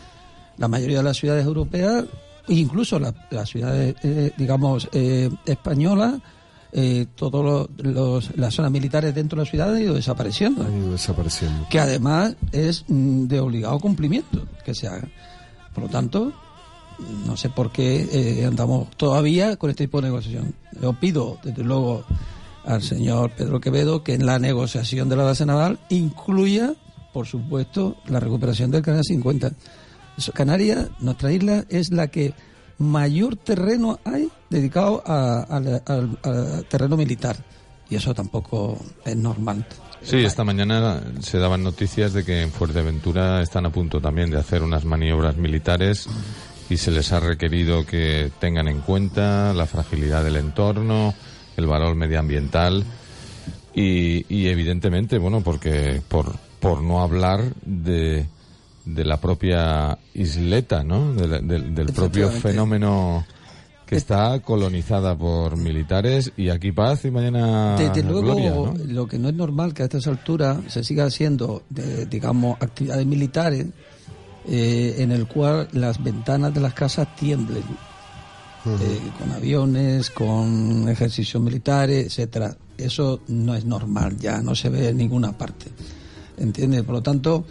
[0.58, 2.06] La mayoría de las ciudades europeas,
[2.48, 6.16] incluso la- las ciudades, eh, digamos, eh, españolas,
[6.72, 7.70] eh, todas
[8.36, 10.64] las zonas militares dentro de la ciudad han ido desapareciendo.
[10.64, 11.68] Han ido desapareciendo.
[11.70, 15.08] Que además es mm, de obligado cumplimiento que se haga.
[15.74, 16.34] Por lo tanto,
[17.26, 18.08] no sé por qué
[18.42, 20.54] eh, andamos todavía con este tipo de negociación.
[20.82, 22.04] Yo pido, desde luego,
[22.66, 26.74] al señor Pedro Quevedo que en la negociación de la base naval incluya,
[27.12, 29.52] por supuesto, la recuperación del Canal 50.
[30.34, 32.34] Canarias, nuestra isla, es la que
[32.78, 35.82] mayor terreno hay dedicado al-
[36.70, 37.36] terreno militar.
[37.90, 39.66] Y eso tampoco es normal.
[40.02, 44.38] Sí, esta mañana se daban noticias de que en Fuerteventura están a punto también de
[44.38, 46.08] hacer unas maniobras militares
[46.70, 51.14] y se les ha requerido que tengan en cuenta la fragilidad del entorno,
[51.56, 52.84] el valor medioambiental
[53.76, 58.26] y, evidentemente, bueno, porque por, por no hablar de,
[58.86, 61.14] de la propia isleta, ¿no?
[61.14, 63.26] De la- del- del propio fenómeno
[63.86, 68.74] que está colonizada por militares y aquí paz y mañana Desde luego, gloria, ¿no?
[68.88, 73.06] lo que no es normal que a estas alturas se siga haciendo, de, digamos, actividades
[73.06, 73.68] militares
[74.48, 77.64] eh, en el cual las ventanas de las casas tiemblen,
[78.66, 82.56] eh, con aviones, con ejercicios militares, etcétera.
[82.78, 85.68] Eso no es normal, ya no se ve en ninguna parte.
[86.38, 86.84] ¿Entiendes?
[86.84, 87.46] Por lo tanto,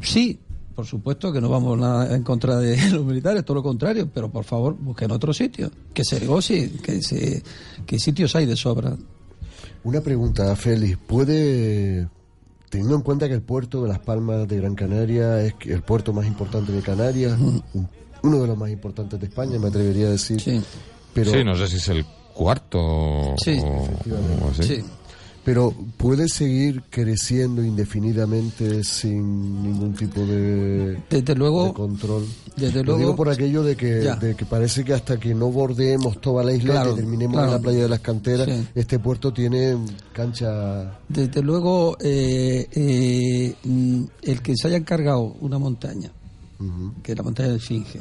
[0.00, 0.38] sí,
[0.74, 4.30] por supuesto que no vamos nada en contra de los militares, todo lo contrario, pero
[4.30, 7.42] por favor busquen otro sitio, que se negocie, que, se,
[7.86, 8.96] que sitios hay de sobra.
[9.84, 10.98] Una pregunta, Félix.
[11.06, 12.08] ¿Puede,
[12.68, 16.12] teniendo en cuenta que el puerto de Las Palmas de Gran Canaria es el puerto
[16.12, 17.62] más importante de Canarias, un-
[18.22, 20.62] uno de los más importantes de España, me atrevería a decir.
[21.14, 22.04] Pero, Sí, no sé si es el
[22.34, 23.88] cuarto o, Sí, o
[24.50, 24.82] así.
[25.52, 32.24] Pero puede seguir creciendo indefinidamente sin ningún tipo de, Desde luego- de control.
[32.56, 35.50] desde Lo luego- digo por aquello de que, de que parece que hasta que no
[35.50, 37.48] bordeemos toda la isla Claro, y terminemos claro.
[37.48, 38.68] en la playa de las canteras, Sí.
[38.76, 39.76] este puerto tiene
[40.12, 40.98] cancha.
[41.08, 46.12] Desde luego, eh, eh, mm, el que se haya encargado una montaña,
[47.02, 47.98] que es la montaña del Finge,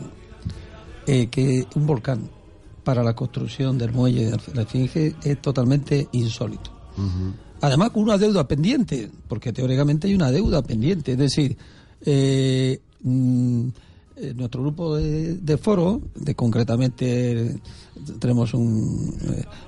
[1.07, 2.29] eh, que un volcán
[2.83, 6.77] para la construcción del muelle de la Finge es totalmente insólito.
[7.61, 11.11] Además, con una deuda pendiente, porque teóricamente hay una deuda pendiente.
[11.13, 11.57] Es decir,
[12.05, 13.67] eh, mm,
[14.15, 17.59] eh, nuestro grupo de, de foro, de concretamente
[18.19, 19.13] tenemos un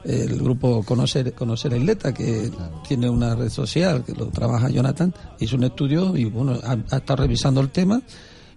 [0.06, 2.50] eh, el grupo Conocer Conocer a Isleta, que
[2.88, 6.98] tiene una red social que lo trabaja Jonathan, hizo un estudio y bueno, ha, ha
[6.98, 8.02] estado revisando el tema.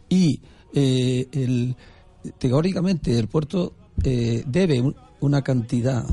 [0.08, 0.40] Y
[0.72, 1.74] eh, el,
[2.38, 6.04] teóricamente el puerto eh, debe un- una cantidad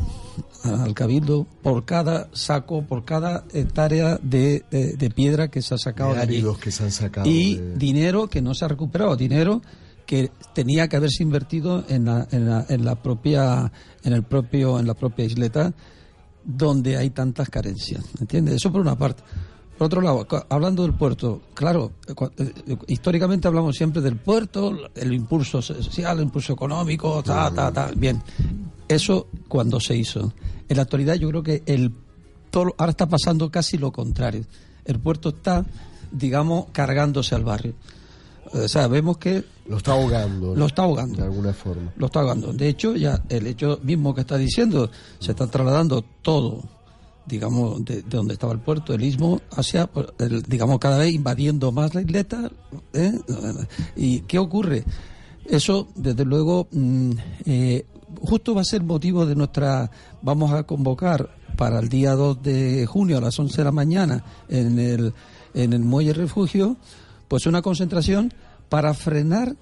[0.63, 5.77] al cabildo por cada saco, por cada hectárea de, de- de piedra que se ha
[5.77, 6.41] sacado de allí.
[6.59, 7.29] que se han sacado.
[7.29, 9.61] Y de- dinero que no se ha recuperado, dinero
[10.05, 13.71] que tenía que haberse invertido en la, en la, en la propia
[14.03, 15.73] en el propio en la propia isleta
[16.43, 18.55] donde hay tantas carencias, ¿entiendes?
[18.55, 19.23] Eso por una parte.
[19.77, 24.75] Por otro lado, hablando del puerto, claro, eh, cua- eh, históricamente hablamos siempre del puerto,
[24.95, 28.21] el impulso social, el impulso económico, ta, ta, ta, bien.
[28.95, 30.33] Eso cuando se hizo.
[30.69, 31.93] En la actualidad yo creo que el
[32.49, 34.43] todo, ahora está pasando casi lo contrario.
[34.85, 35.65] El puerto está,
[36.11, 37.73] digamos, cargándose al barrio.
[38.53, 40.55] O sea, vemos que Lo está ahogando.
[40.55, 41.15] Lo está ahogando.
[41.17, 41.93] De alguna forma.
[41.95, 42.51] lo está ahogando.
[42.51, 44.89] De hecho, ya el hecho mismo que está diciendo,
[45.19, 46.61] se está trasladando todo,
[47.25, 49.89] digamos, de, de donde estaba el puerto, el istmo, hacia,
[50.19, 52.51] el- digamos, cada vez invadiendo más la isleta.
[52.93, 53.13] ¿eh?
[53.95, 54.83] ¿Y qué ocurre?
[55.45, 57.11] Eso, desde luego, mm,
[57.45, 57.85] eh,
[58.21, 59.89] justo va a ser motivo de nuestra.
[60.21, 64.23] Vamos a convocar para el día 2 de junio a las 11 de la mañana
[64.47, 65.13] en el,
[65.53, 66.77] en el Muelle Refugio,
[67.27, 68.33] pues una concentración
[68.69, 69.55] para frenar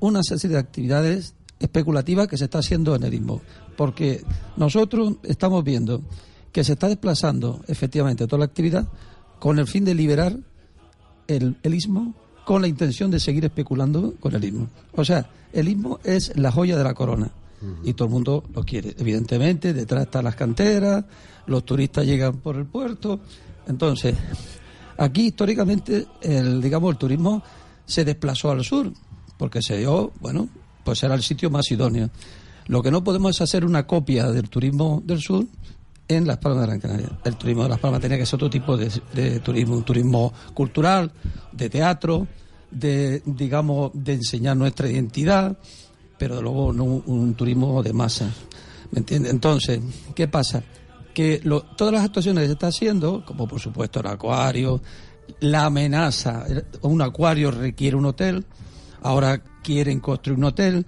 [0.00, 3.42] una serie de actividades especulativas que se está haciendo en el istmo.
[3.76, 4.24] Porque
[4.56, 6.02] nosotros estamos viendo
[6.52, 8.88] que se está desplazando efectivamente toda la actividad
[9.38, 10.38] con el fin de liberar
[11.26, 12.14] el, el istmo
[12.46, 14.68] con la intención de seguir especulando con el istmo.
[14.92, 17.30] O sea, el istmo es la joya de la corona
[17.84, 18.94] y todo el mundo lo quiere.
[18.98, 21.04] Evidentemente, detrás están las canteras,
[21.46, 23.20] los turistas llegan por el puerto.
[23.66, 24.14] Entonces,
[24.98, 27.42] aquí históricamente, el, digamos, el turismo
[27.84, 28.92] se desplazó al sur
[29.38, 30.48] porque se dio, bueno,
[30.84, 32.10] pues era el sitio más idóneo.
[32.66, 35.46] Lo que no podemos es hacer una copia del turismo del sur
[36.08, 37.18] en Las Palmas de Gran Canaria.
[37.24, 40.32] El turismo de Las Palmas tenía que ser otro tipo de, de turismo, un turismo
[40.54, 41.10] cultural,
[41.52, 42.26] de teatro,
[42.70, 45.56] de, digamos, de enseñar nuestra identidad,
[46.18, 48.30] pero luego no un, un turismo de masa.
[48.92, 49.32] ¿Me entiendes?
[49.32, 49.80] Entonces,
[50.14, 50.62] ¿qué pasa?
[51.14, 54.80] Que lo- todas las actuaciones que se está haciendo, como por supuesto el acuario,
[55.40, 58.44] la amenaza, el- un acuario requiere un hotel,
[59.02, 60.86] ahora quieren construir un hotel,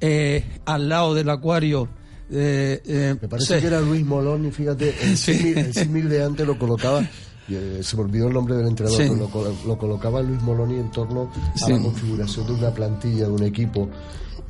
[0.00, 1.88] eh, al lado del acuario...
[2.30, 5.34] eh, eh, Me parece que era Luis Molón y fíjate, el Sí.
[5.34, 7.02] símil el símil de antes lo colocaba
[7.48, 9.08] eh, se me olvidó el nombre del entrenador, Sí.
[9.08, 9.28] lo,
[9.66, 13.88] lo colocaba Luis Moloni en torno a la configuración de una plantilla, de un equipo.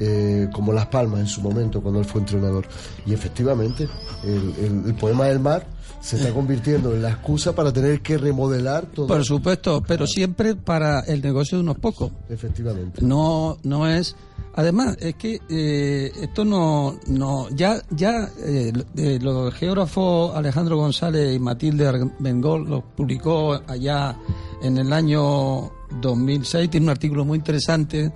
[0.01, 2.67] Eh, como Las Palmas en su momento cuando él fue entrenador
[3.07, 3.87] y efectivamente
[4.25, 5.67] el, el- el poema del mar
[6.01, 10.57] se está convirtiendo en la excusa para tener que remodelar todo Por supuesto, pero siempre
[10.57, 12.11] para el negocio de unos pocos.
[12.31, 14.17] efectivamente No, no es.
[14.55, 21.37] Además, es que eh, esto no, no, ya, ya eh, eh, los geógrafos Alejandro González
[21.37, 24.17] y Matilde Armengol lo publicó allá
[24.63, 25.71] en el año
[26.01, 26.71] 2006.
[26.71, 28.11] Tiene un artículo muy interesante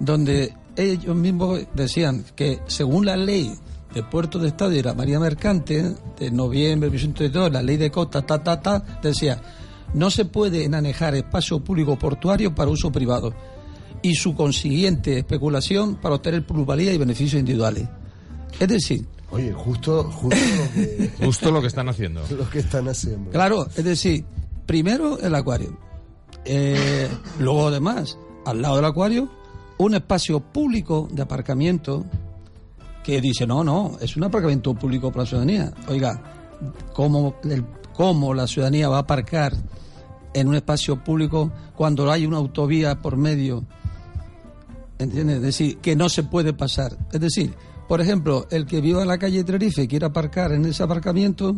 [0.00, 3.52] donde ellos mismos decían que según la ley
[3.94, 7.90] de Puerto de Estado y la María Mercante de noviembre de 1982, la ley de
[7.90, 9.40] costas, ta, ta, ta, decía,
[9.94, 13.34] no se puede enanejar espacio público portuario para uso privado
[14.02, 17.88] y su consiguiente especulación para obtener plusvalía y beneficios individuales.
[18.58, 22.22] Es decir, oye justo justo lo que, Justo lo que están haciendo.
[22.36, 24.24] lo que están haciendo claro, es decir,
[24.66, 25.76] primero el acuario,
[26.44, 27.08] eh,
[27.38, 28.16] luego además,
[28.46, 29.30] al lado del acuario,
[29.80, 32.04] un espacio público de aparcamiento
[33.02, 35.72] que dice, no, no, es un aparcamiento público para la ciudadanía.
[35.88, 36.22] Oiga,
[36.92, 37.36] ¿cómo,
[37.94, 39.54] cómo la ciudadanía va a aparcar
[40.34, 43.64] en un espacio público cuando hay una autovía por medio?
[44.98, 45.36] ¿Entiendes?
[45.36, 46.98] Es decir, que no se puede pasar.
[47.10, 47.54] Es decir,
[47.88, 51.56] por ejemplo, el que viva en la calle Tenerife y quiera aparcar en ese aparcamiento,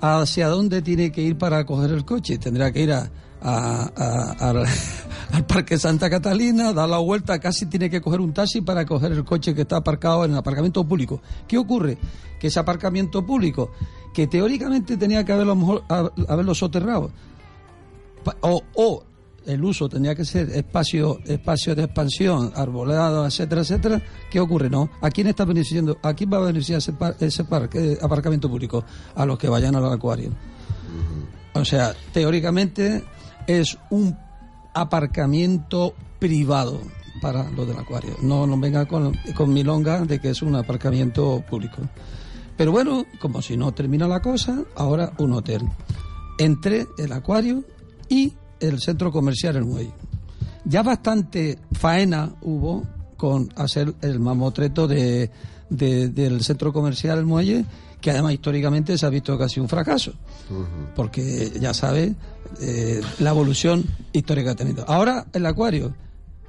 [0.00, 2.38] ¿hacia dónde tiene que ir para coger el coche?
[2.38, 3.10] Tendrá que ir a,
[3.42, 4.64] a- a- al,
[5.32, 9.12] al Parque Santa Catalina, dar la vuelta, casi tiene que coger un taxi para coger
[9.12, 11.20] el coche que está aparcado en el aparcamiento público.
[11.48, 11.98] ¿Qué ocurre?
[12.38, 13.70] Que ese aparcamiento público,
[14.14, 17.10] que teóricamente tenía que haberlo, mejor, ha- haberlo soterrado,
[18.42, 19.02] o, o
[19.46, 24.02] el uso tenía que ser espacio espacio de expansión, arbolado, etcétera, etcétera.
[24.30, 24.68] ¿Qué ocurre?
[24.68, 24.90] No.
[25.00, 25.98] ¿A quién está beneficiando?
[26.02, 28.84] ¿A quién va a beneficiar ese, par- ese parque, eh, aparcamiento público?
[29.14, 30.30] A los que vayan al acuario.
[31.54, 33.02] O sea, teóricamente
[33.58, 34.16] es un
[34.74, 36.80] aparcamiento privado
[37.20, 38.16] para los del acuario.
[38.22, 41.78] No nos venga con, con milonga de que es un aparcamiento público.
[42.56, 45.62] Pero bueno, como si no termina la cosa, ahora un hotel.
[46.38, 47.64] Entre el acuario
[48.08, 49.92] y el centro comercial El Muelle.
[50.64, 52.84] Ya bastante faena hubo
[53.16, 55.30] con hacer el mamotreto de,
[55.70, 57.64] de- del centro comercial El Muelle,
[58.00, 60.12] que además históricamente se ha visto casi un fracaso
[60.96, 62.14] porque ya sabe
[62.60, 64.84] eh, la evolución histórica que ha tenido.
[64.88, 65.94] Ahora el acuario,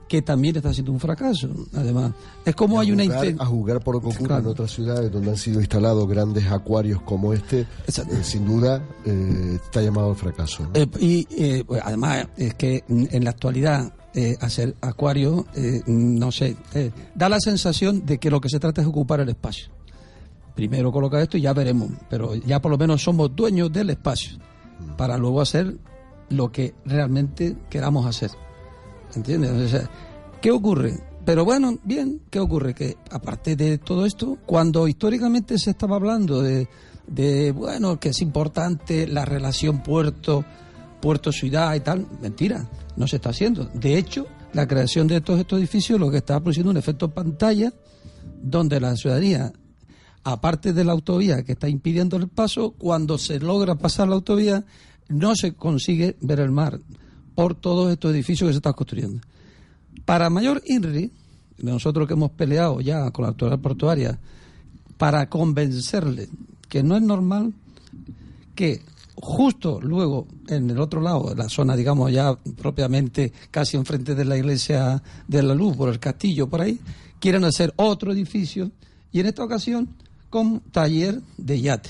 [0.08, 2.12] que también está siendo un fracaso, además.
[2.46, 3.06] Es como hay una...
[3.06, 4.42] inten- a jugar por lo que ocurre Claro.
[4.44, 7.92] en otras ciudades donde han sido instalados grandes acuarios como este, eh,
[8.24, 10.64] sin duda eh, está llamado al fracaso.
[10.64, 10.70] ¿no?
[11.00, 16.30] Y pues, además es que mm, en la actualidad eh, hacer acuario, eh, mm, no
[16.34, 19.68] sé, eh, da la sensación de que lo que se trata es ocupar el espacio.
[20.56, 24.38] Primero coloca esto y ya veremos, pero ya por lo menos somos dueños del espacio
[24.98, 25.78] para luego hacer
[26.32, 28.32] lo que realmente queramos hacer.
[29.16, 29.52] ¿Entiendes?
[29.52, 29.90] O sea,
[30.42, 31.00] ¿Qué ocurre?
[31.24, 32.74] Pero bueno, bien, ¿qué ocurre?
[32.74, 36.68] Que aparte de todo esto, cuando históricamente se estaba hablando de,
[37.06, 40.44] de bueno, que es importante la relación puerto,
[41.00, 43.66] puerto-ciudad y tal, mentira, no se está haciendo.
[43.66, 47.72] De hecho, la creación de todos estos edificios lo que está produciendo un efecto pantalla
[48.42, 49.54] donde la ciudadanía,
[50.24, 54.66] aparte de la autovía que está impidiendo el paso, cuando se logra pasar la autovía,
[55.12, 56.80] no se consigue ver el mar
[57.36, 59.22] por todos estos edificios que se están construyendo.
[60.06, 61.12] Para mayor INRI,
[61.60, 64.20] nosotros que hemos peleado ya con la autoridad portuaria,
[64.98, 66.30] para convencerle
[66.70, 67.54] que no es normal
[68.56, 68.82] que
[69.16, 74.26] justo luego en el otro lado, en la zona, digamos, ya propiamente casi enfrente de
[74.26, 76.80] la iglesia de la luz, por el castillo, por ahí,
[77.20, 78.72] quieran hacer otro edificio
[79.12, 79.90] y en esta ocasión
[80.30, 81.90] con taller de yate.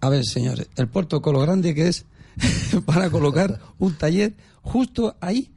[0.00, 2.06] A ver, señores, el puerto Colo Grande que es
[2.86, 5.50] para colocar un taller justo ahí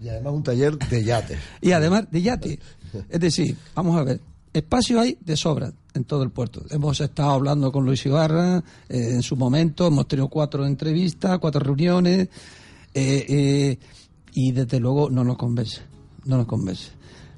[0.00, 1.38] Y además un taller de yates.
[1.60, 2.58] y además de yate.
[3.08, 4.20] Es decir, vamos a ver,
[4.52, 6.62] espacio hay de sobra en todo el puerto.
[6.70, 11.60] Hemos estado hablando con Luis Ibarra eh, en su momento, hemos tenido cuatro entrevistas, cuatro
[11.60, 12.28] reuniones,
[12.94, 13.78] eh, eh,
[14.34, 15.82] y desde luego no nos convence,
[16.24, 16.90] no nos convence,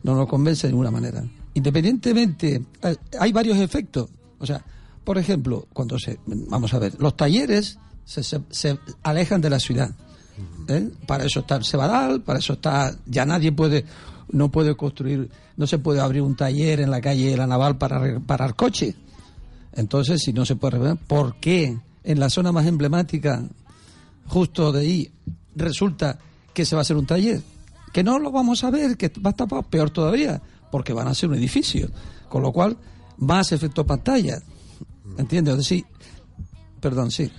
[0.02, 1.24] no nos convence de ninguna manera.
[1.54, 4.08] Independientemente, eh, hay varios efectos.
[4.38, 4.64] O sea,
[5.04, 9.58] por ejemplo, cuando se, vamos a ver, los talleres se, se- se alejan de la
[9.60, 9.90] ciudad.
[10.68, 10.90] ¿eh?
[11.06, 13.84] Para eso está el para eso está, ya nadie puede,
[14.30, 17.76] no puede construir, no se puede abrir un taller en la calle de la Naval
[17.78, 18.94] para reparar coches.
[19.72, 23.42] Entonces, si no se puede reparar, ¿por qué en la zona más emblemática,
[24.26, 25.12] justo de ahí,
[25.54, 26.18] resulta
[26.54, 27.42] que se va a hacer un taller?
[27.92, 30.40] Que no lo vamos a ver, que va a estar peor todavía,
[30.70, 31.88] porque van a ser un edificio.
[32.28, 32.76] Con lo cual,
[33.18, 34.40] más efecto pantalla.
[35.18, 35.52] ¿Entiendes?
[35.54, 35.84] Es decir,
[36.80, 37.30] perdón, sí.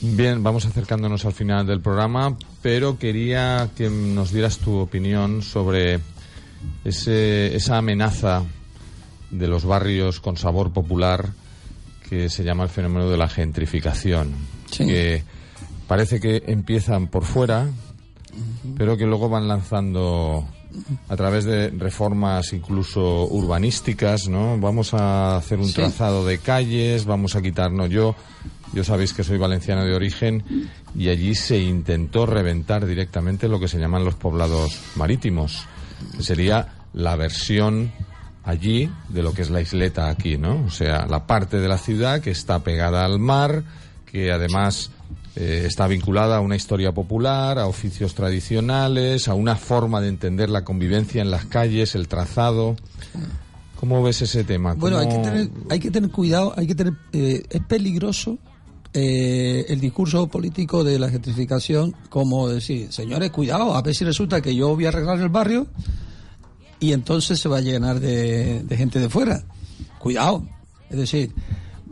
[0.00, 6.00] Bien, vamos acercándonos al final del programa, pero quería que nos dieras tu opinión sobre
[6.84, 8.44] ese, esa amenaza
[9.30, 11.30] de los barrios con sabor popular
[12.08, 14.32] que se llama el fenómeno de la gentrificación.
[14.70, 15.22] Que
[15.86, 17.66] parece que empiezan por fuera,
[18.76, 20.46] pero que luego van lanzando
[21.08, 24.58] a través de reformas incluso urbanísticas, ¿no?
[24.58, 28.14] Vamos a hacer un trazado de calles, vamos a quitarnos yo.
[28.72, 30.42] Yo sabéis que soy valenciano de origen
[30.96, 35.66] y allí se intentó reventar directamente lo que se llaman los poblados marítimos,
[36.16, 37.92] que sería la versión
[38.44, 40.64] allí de lo que es la isleta aquí, ¿no?
[40.64, 43.64] O sea, la parte de la ciudad que está pegada al mar,
[44.06, 44.90] que además
[45.34, 50.48] eh, está vinculada a una historia popular, a oficios tradicionales, a una forma de entender
[50.48, 52.76] la convivencia en las calles, el trazado.
[53.78, 54.74] ¿Cómo ves ese tema?
[54.74, 58.38] Bueno, hay que, tener, hay que tener cuidado, hay que tener, eh, es peligroso
[58.92, 64.40] eh, el discurso político de la gentrificación como decir, señores, cuidado, a ver si resulta
[64.40, 65.66] que yo voy a arreglar el barrio
[66.80, 69.44] y entonces se va a llenar de, de gente de fuera.
[69.98, 70.46] Cuidado.
[70.90, 71.32] Es decir,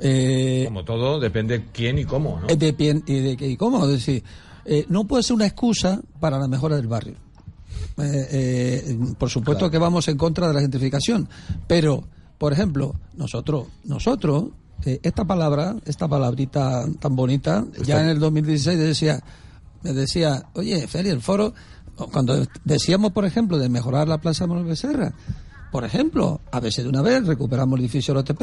[0.00, 2.48] eh, Como todo, depende quién y cómo, ¿no?
[2.48, 4.24] Eh, de, y de, y cómo, es decir,
[4.64, 7.16] eh, no puede ser una excusa para la mejora del barrio.
[9.18, 11.28] por supuesto que vamos en contra de la gentrificación,
[11.66, 12.04] pero,
[12.38, 14.46] por ejemplo, nosotros, nosotros,
[15.02, 19.22] esta palabra, esta palabrita tan bonita, ya en el 2016 decía,
[19.82, 21.54] me decía, oye, Feli, el foro,
[22.12, 25.12] cuando decíamos, por ejemplo, de mejorar la Plaza Manuel Becerra,
[25.70, 28.42] por ejemplo, a veces de una vez recuperamos el edificio OTP,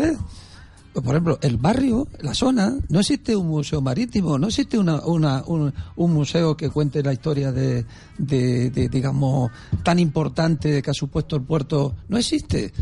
[0.94, 5.42] por ejemplo, el barrio, la zona, no existe un museo marítimo, no existe una, una,
[5.48, 7.86] un, un, museo que cuente la historia de,
[8.18, 9.52] de, de, digamos,
[9.84, 11.96] tan importante que ha supuesto el puerto.
[12.10, 12.74] No existe.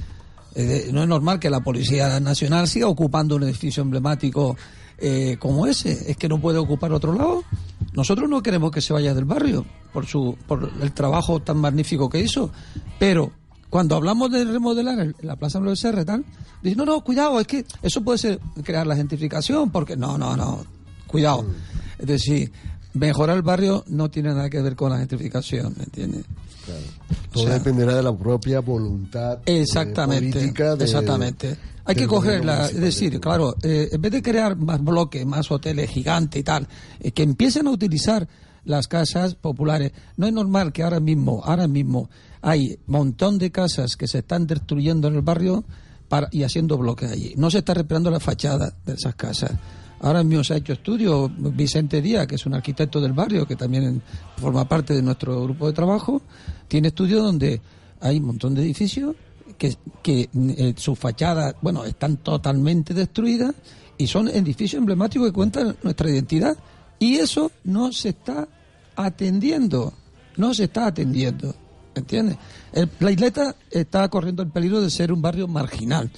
[0.56, 4.58] Eh, no es normal que la Policía Nacional siga ocupando un edificio emblemático
[4.98, 6.12] eh, como ese.
[6.12, 7.44] Es que no puede ocupar otro lado.
[7.94, 12.10] Nosotros no queremos que se vaya del barrio por, su, por el trabajo tan magnífico
[12.10, 12.52] que hizo,
[12.98, 13.32] pero
[13.70, 16.26] cuando hablamos de remodelar la Plaza Manuel Serra tal,
[16.62, 20.36] dice, no, no, cuidado, es que eso puede ser crear la gentrificación, porque no, no,
[20.36, 20.66] no,
[21.08, 21.46] cuidado.
[21.98, 22.52] Es decir,
[22.94, 26.26] mejorar el barrio no tiene nada que ver con la gentrificación, ¿me entiendes?
[26.66, 26.82] Claro.
[27.32, 30.76] Todo dependerá de la propia voluntad eh, exactamente, política.
[30.76, 31.58] De, exactamente.
[31.86, 35.90] Hay que cogerla, es decir, claro, eh, en vez de crear más bloques, más hoteles
[35.90, 36.68] gigantes y tal,
[37.00, 38.28] eh, que empiecen a utilizar
[38.64, 39.92] las casas populares.
[40.16, 42.10] No es normal que ahora mismo, ahora mismo,
[42.42, 45.64] hay un montón de casas que se están destruyendo en el barrio
[46.08, 47.34] para, y haciendo bloques allí.
[47.38, 49.52] No se está reparando la fachada de esas casas.
[50.02, 53.56] Ahora mismo se ha hecho estudio, Vicente Díaz, que es un arquitecto del barrio, que
[53.56, 54.02] también
[54.38, 56.22] forma parte de nuestro grupo de trabajo,
[56.68, 57.62] tiene estudios donde
[58.00, 59.16] hay un montón de edificios
[59.58, 63.54] que, que eh, sus fachadas, bueno, están totalmente destruidas
[63.98, 66.58] y son edificios emblemáticos que cuentan nuestra identidad.
[66.98, 68.48] Y eso no se está
[68.96, 69.94] atendiendo,
[70.38, 71.54] no se está atendiendo.
[71.96, 72.38] ¿Entiendes?
[73.00, 76.10] la isleta está corriendo el peligro de ser un barrio marginal.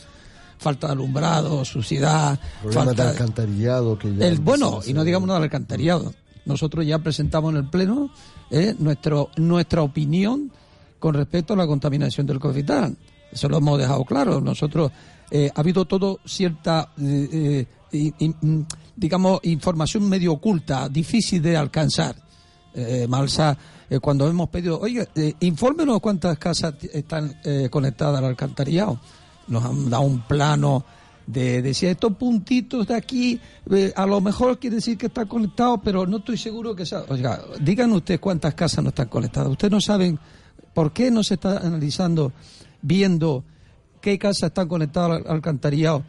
[0.62, 2.40] Falta de alumbrado, suciedad.
[2.72, 3.98] falta de alcantarillado.
[3.98, 6.14] Que ya el, bueno, y no digamos nada del alcantarillado.
[6.46, 8.10] Nosotros ya presentamos en el Pleno
[8.50, 10.52] eh, nuestro, nuestra opinión
[11.00, 12.96] con respecto a la contaminación del cofital.
[13.32, 14.40] Eso lo hemos dejado claro.
[14.40, 14.92] Nosotros
[15.30, 17.66] eh, ha habido todo cierta, eh,
[18.96, 22.16] digamos, información medio oculta, difícil de alcanzar.
[23.10, 23.58] Malsa
[23.92, 28.98] eh, cuando hemos pedido, oye, eh, infórmenos cuántas casas están eh, conectadas al alcantarillado.
[29.52, 30.84] Nos han dado un plano
[31.28, 35.80] de decir estos puntitos de aquí, eh, a lo mejor quiere decir que están conectados,
[35.84, 37.04] pero no estoy seguro que sea.
[37.08, 39.50] Oiga, digan ustedes cuántas casas no están conectadas.
[39.50, 40.18] Ustedes no saben
[40.74, 42.32] por qué no se está analizando,
[42.82, 43.44] viendo
[44.00, 46.04] qué casas están conectadas al alcantarillado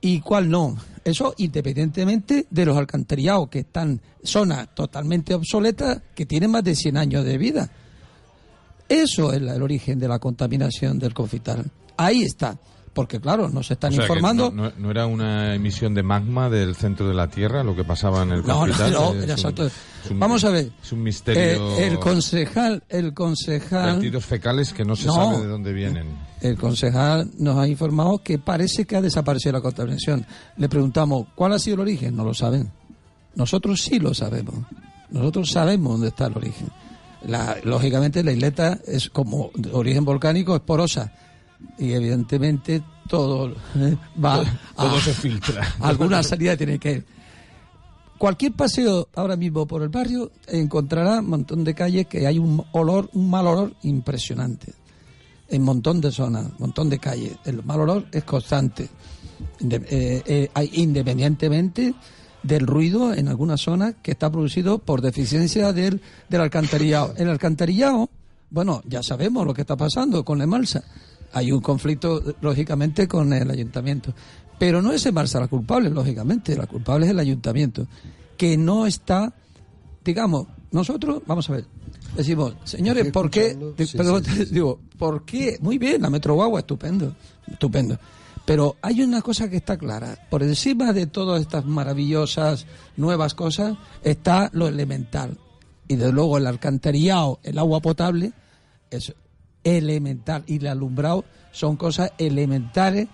[0.00, 0.76] y cuál no.
[1.04, 6.96] Eso independientemente de los alcantarillados, que están zonas totalmente obsoletas, que tienen más de 100
[6.96, 7.70] años de vida.
[8.88, 11.70] Eso es el origen de la contaminación del confital.
[11.96, 12.58] Ahí está.
[12.98, 14.50] Porque, claro, nos están informando.
[14.50, 18.24] No, no, era una emisión de magma del centro de la Tierra lo que pasaba
[18.24, 18.66] en el no?
[18.66, 19.14] No, no.
[20.14, 20.72] Vamos a ver.
[20.82, 21.78] Es un misterio.
[21.78, 22.82] Eh, el concejal.
[22.88, 23.92] El concejal.
[23.92, 26.08] Vertidos fecales que no se sabe de dónde vienen.
[26.40, 30.26] El concejal nos ha informado que parece que ha desaparecido la contaminación.
[30.56, 32.16] Le preguntamos, ¿cuál ha sido el origen?
[32.16, 32.68] No lo saben.
[33.36, 34.56] Nosotros sí lo sabemos.
[35.10, 36.68] Nosotros sabemos dónde está el origen.
[37.22, 41.12] La, lógicamente, la isleta es como de origen volcánico, es porosa
[41.78, 44.42] y evidentemente todo eh, va
[44.76, 45.74] todo, a, se filtra.
[45.80, 47.04] alguna salida tiene que
[48.18, 52.64] cualquier paseo ahora mismo por el barrio encontrará un montón de calles que hay un
[52.72, 54.74] olor un mal olor impresionante.
[55.50, 57.36] En un montón de zonas un montón de calles.
[57.44, 58.88] El mal olor es constante.
[59.60, 61.94] Eh, eh, independientemente
[62.42, 67.14] del ruido en algunas zonas que está producido por deficiencia del, del alcantarillado.
[67.16, 68.10] El alcantarillado,
[68.50, 70.84] bueno, ya sabemos lo que está pasando con la Emalsa.
[71.32, 74.14] Hay un conflicto, lógicamente, con el ayuntamiento.
[74.58, 76.56] Pero no es Emalsa la culpable, lógicamente.
[76.56, 77.86] La culpable es el ayuntamiento,
[78.36, 79.32] que no está,
[80.04, 81.64] digamos, nosotros, vamos a ver,
[82.16, 83.56] decimos, señores, ¿por qué?
[83.78, 84.54] sí, perdón, sí, sí.
[84.54, 85.58] digo, ¿por qué?
[85.60, 87.14] Muy bien, la Metro Guagua, estupendo,
[87.46, 87.98] estupendo.
[88.44, 90.26] Pero hay una cosa que está clara.
[90.30, 95.36] Por encima de todas estas maravillosas nuevas cosas está lo elemental.
[95.86, 98.32] Y desde luego el alcantarillado, el agua potable,
[98.90, 99.14] es
[99.76, 100.44] elemental.
[100.46, 103.08] Y el alumbrado son cosas elementales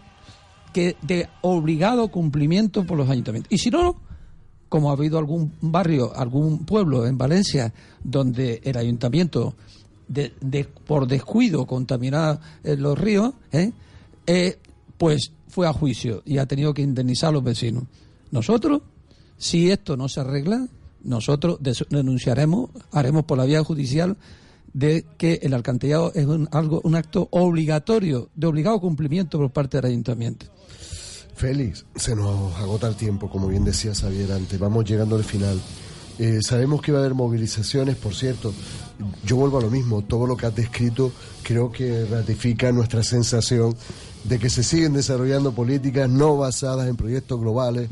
[0.72, 3.52] que de obligado cumplimiento por los ayuntamientos.
[3.52, 4.00] Y si no,
[4.68, 7.72] como ha habido algún barrio, algún pueblo en Valencia
[8.02, 9.54] donde el ayuntamiento
[10.08, 10.32] de,
[10.86, 13.72] por descuido contaminaba eh, los ríos, ¿eh?
[14.26, 14.58] Eh,
[14.98, 17.84] pues fue a juicio y ha tenido que indemnizar a los vecinos.
[18.30, 18.82] Nosotros,
[19.36, 20.66] si esto no se arregla,
[21.04, 21.58] nosotros
[21.90, 24.16] denunciaremos, haremos por la vía judicial
[24.74, 29.78] de que el alcantarillado es un, algo, un acto obligatorio, de obligado cumplimiento por parte
[29.78, 30.46] del ayuntamiento.
[31.34, 35.60] Félix, se nos agota el tiempo, como bien decía Xavier antes, vamos llegando al final.
[36.18, 38.52] Eh, sabemos que va a haber movilizaciones, por cierto,
[39.24, 43.74] yo vuelvo a lo mismo, todo lo que has descrito creo que ratifica nuestra sensación
[44.22, 47.90] de que se siguen desarrollando políticas no basadas en proyectos globales,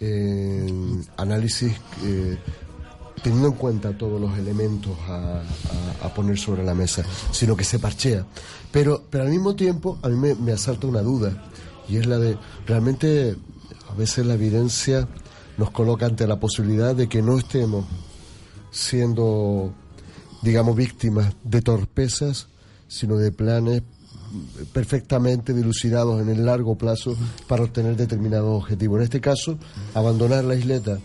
[0.00, 1.72] en análisis
[2.04, 2.36] eh,
[3.26, 5.42] teniendo en cuenta todos los elementos a,
[6.14, 8.24] poner sobre la mesa, sino que se parchea.
[8.70, 11.50] Pero, pero al mismo tiempo, a mí me, me asalta una duda,
[11.88, 12.38] y es la de,
[12.68, 13.34] realmente,
[13.90, 15.08] a veces la evidencia
[15.58, 17.84] nos coloca ante la posibilidad de que no estemos
[18.70, 19.74] siendo,
[20.42, 22.46] digamos, víctimas de torpezas,
[22.86, 23.82] sino de planes
[24.72, 27.16] perfectamente dilucidados en el largo plazo
[27.48, 28.98] para obtener determinados objetivos.
[28.98, 29.58] En este caso,
[29.94, 31.00] abandonar la isleta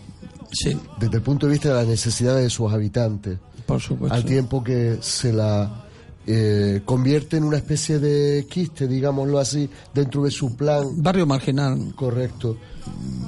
[0.52, 0.76] Sí.
[1.00, 4.14] desde el punto de vista de las necesidades de sus habitantes, Por supuesto.
[4.14, 5.78] al tiempo que se la
[6.24, 11.02] eh, convierte en una especie de quiste, digámoslo así, dentro de su plan.
[11.02, 11.92] Barrio marginal.
[11.96, 12.56] Correcto.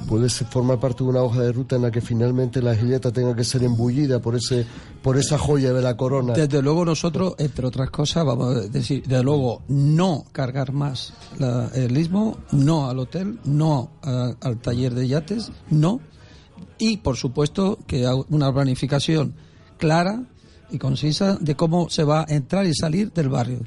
[0.07, 3.35] Puede formar parte de una hoja de ruta en la que finalmente la isleta tenga
[3.35, 4.65] que ser embullida por ese
[5.01, 6.33] por esa joya de la corona.
[6.33, 11.67] Desde luego nosotros, entre otras cosas, vamos a decir, desde luego, no cargar más la-
[11.75, 15.99] el istmo, no al hotel, no a- al taller de yates, no.
[16.77, 19.33] Y, por supuesto, que una planificación
[19.77, 20.23] clara
[20.71, 23.59] y concisa de cómo se va a entrar y salir del barrio.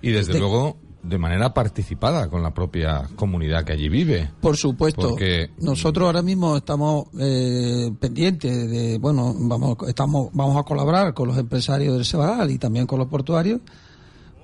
[0.00, 4.30] Y desde De- luego de manera participada con la propia comunidad que allí vive.
[4.40, 5.10] Por supuesto.
[5.10, 11.26] Porque Nosotros ahora mismo estamos eh, pendientes de, bueno, vamos, estamos, vamos a colaborar con
[11.28, 13.60] los empresarios del Sebal y también con los portuarios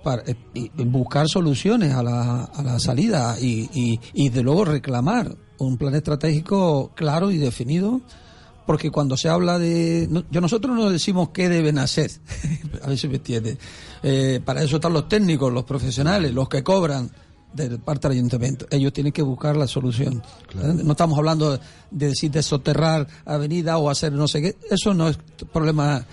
[0.03, 4.65] para eh, y buscar soluciones a la, a la salida y, y, y de luego
[4.65, 8.01] reclamar un plan estratégico claro y definido
[8.67, 12.11] porque cuando se habla de no- yo nosotros no decimos qué deben hacer
[12.83, 13.57] a ver si me entiende.
[14.03, 17.11] Eh, para eso están los técnicos los profesionales los que cobran
[17.53, 18.67] de parte del ayuntamiento.
[18.71, 20.23] Ellos tienen que buscar la solución.
[20.55, 21.57] No estamos hablando
[21.91, 24.57] de decir de soterrar avenida o hacer no sé qué.
[24.71, 25.17] Eso no es
[25.51, 26.05] problema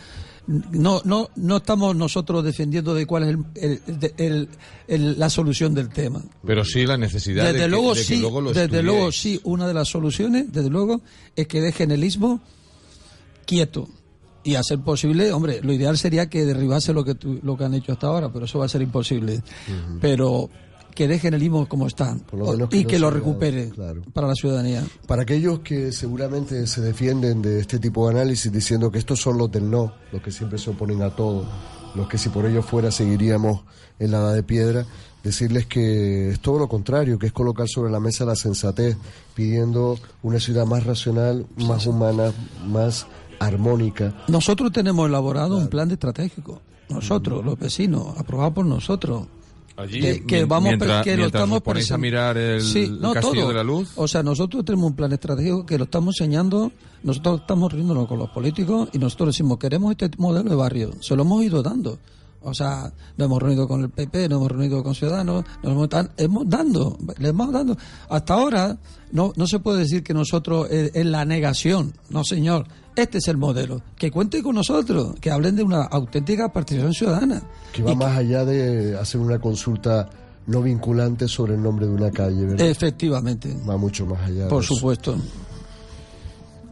[0.48, 4.50] no no no estamos nosotros defendiendo de cuál es el, el- de- el-
[4.88, 8.06] el- la solución del tema Pero sí la necesidad de desde que- luego de que
[8.06, 8.86] sí, luego lo desde estudiéis.
[8.86, 11.02] luego sí, una de las soluciones, desde luego,
[11.36, 12.42] es que dejen el istmo
[13.46, 13.88] quieto
[14.44, 17.64] y a ser posible, hombre, lo ideal sería que derribase lo que tu- lo que
[17.64, 19.42] han hecho hasta ahora, pero eso va a ser imposible.
[20.00, 20.52] Pero
[20.96, 23.72] que dejen el istmo como está lo menos que y no que lo recupere
[24.14, 24.84] para la ciudadanía.
[25.06, 29.38] Para aquellos que seguramente se defienden de este tipo de análisis diciendo que estos son
[29.38, 31.46] los del no, los que siempre se oponen a todo,
[31.94, 33.62] los que si por ellos fuera seguiríamos
[34.00, 34.86] en la edad de piedra,
[35.24, 38.98] decirles que es todo lo contrario, que es colocar sobre la mesa la sensatez,
[39.34, 42.32] pidiendo una ciudad más racional, más humana,
[42.68, 43.08] más
[43.40, 44.14] armónica.
[44.28, 46.62] Nosotros tenemos elaborado un plan de estratégico.
[46.90, 49.28] Nosotros, los vecinos, aprobado por nosotros.
[49.78, 53.42] Allí, que, vamos mientras- que lo estamos os ponéis a mirar el Sí, no, Castillo
[53.42, 53.50] todo.
[53.50, 53.92] de la Luz.
[53.98, 56.72] O sea, nosotros tenemos un plan estratégico que lo estamos enseñando,
[57.04, 61.16] nosotros estamos riéndonos con los políticos y nosotros decimos, queremos este modelo de barrio, se
[61.16, 62.00] lo hemos ido dando.
[62.48, 65.90] O sea, nos hemos reunido con el PP, nos hemos reunido con Ciudadanos, nos hemos,
[66.18, 67.76] hemos dando, le hemos dando.
[68.08, 68.78] Hasta ahora
[69.12, 72.68] no, no se puede decir que nosotros eh, es la negación, no señor.
[72.96, 73.82] Este es el modelo.
[73.98, 77.42] Que cuente con nosotros, que hablen de una auténtica participación ciudadana.
[77.74, 80.10] que va más allá de hacer una consulta
[80.48, 82.68] no vinculante sobre el nombre de una calle, ¿verdad?
[82.68, 83.56] Efectivamente.
[83.68, 84.48] Va mucho más allá.
[84.48, 84.76] Por de eso.
[84.76, 85.16] supuesto.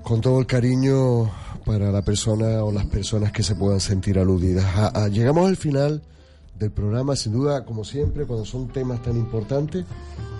[0.04, 1.30] Con todo el cariño
[1.66, 4.66] para la persona o las personas que se puedan sentir aludidas.
[4.76, 6.02] A- a- llegamos al final
[6.60, 9.86] del programa, sin duda, como siempre, cuando son temas tan importantes,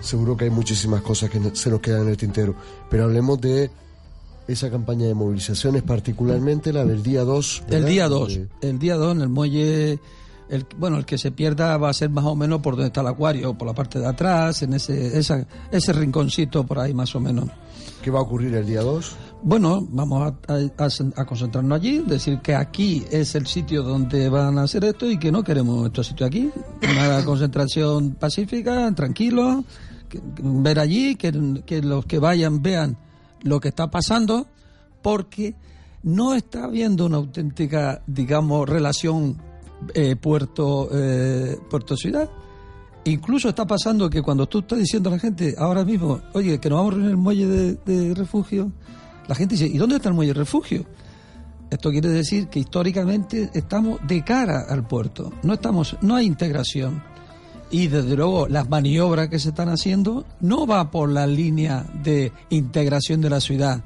[0.00, 2.54] seguro que hay muchísimas cosas que se nos quedan en el tintero.
[2.90, 3.70] Pero hablemos de
[4.46, 7.64] esa campaña de movilizaciones, particularmente la del día 2.
[7.70, 9.98] El día 2, el día 2 en el muelle,
[10.50, 13.00] el, bueno, el que se pierda va a ser más o menos por donde está
[13.00, 17.14] el acuario, por la parte de atrás, en ese, esa, ese rinconcito por ahí más
[17.14, 17.48] o menos.
[18.02, 19.16] ¿Qué va a ocurrir el día 2?
[19.42, 24.58] Bueno, vamos a, a- a concentrarnos allí, decir que aquí es el sitio donde van
[24.58, 26.50] a hacer esto y que no queremos otro sitio aquí.
[26.82, 29.64] Una concentración pacífica, tranquilo,
[30.10, 32.98] que- ver allí, que, que los que vayan vean
[33.44, 34.48] lo que está pasando,
[35.02, 35.54] porque
[36.02, 39.40] no está habiendo una auténtica, digamos, relación
[39.94, 42.28] eh, puerto eh, puerto ciudad.
[43.04, 46.70] Incluso está pasando que cuando tú estás diciendo a la gente ahora mismo, oye, que
[46.70, 48.72] nos vamos a reunir en el muelle de, de refugio,
[49.28, 50.86] la gente dice, ¿y dónde está el muelle de refugio?
[51.70, 57.02] Esto quiere decir que históricamente estamos de cara al puerto, no estamos, no hay integración.
[57.74, 62.30] Y desde luego las maniobras que se están haciendo no va por la línea de
[62.50, 63.82] integración de la ciudad.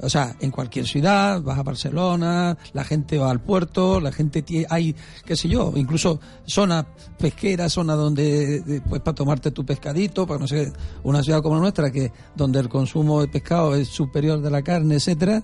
[0.00, 4.40] O sea, en cualquier ciudad, vas a Barcelona, la gente va al puerto, la gente
[4.40, 4.96] tiene, hay,
[5.26, 6.86] qué sé yo, incluso zonas
[7.18, 10.72] pesqueras, zonas donde, de- pues para tomarte tu pescadito, para no sé,
[11.02, 14.62] una ciudad como la nuestra, que donde el consumo de pescado es superior de la
[14.62, 15.42] carne, etcétera,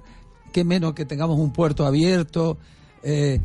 [0.55, 2.57] que menos que tengamos un puerto abierto,
[3.03, 3.41] eh,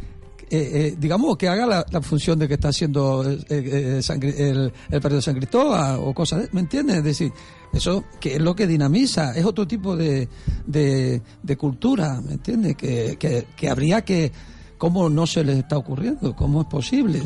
[0.51, 4.21] eh, eh, digamos que haga la, la función de que está haciendo eh, eh, San
[4.23, 6.97] el, el partido de San Cristóbal o cosas, de- ¿me entiendes?
[6.97, 7.31] Es decir,
[7.73, 10.27] eso que es lo que dinamiza, es otro tipo de,
[10.65, 12.76] de, de cultura, ¿me entiendes?
[12.76, 14.31] Que, que, que habría que,
[14.77, 16.35] ¿cómo no se les está ocurriendo?
[16.35, 17.21] ¿Cómo es posible?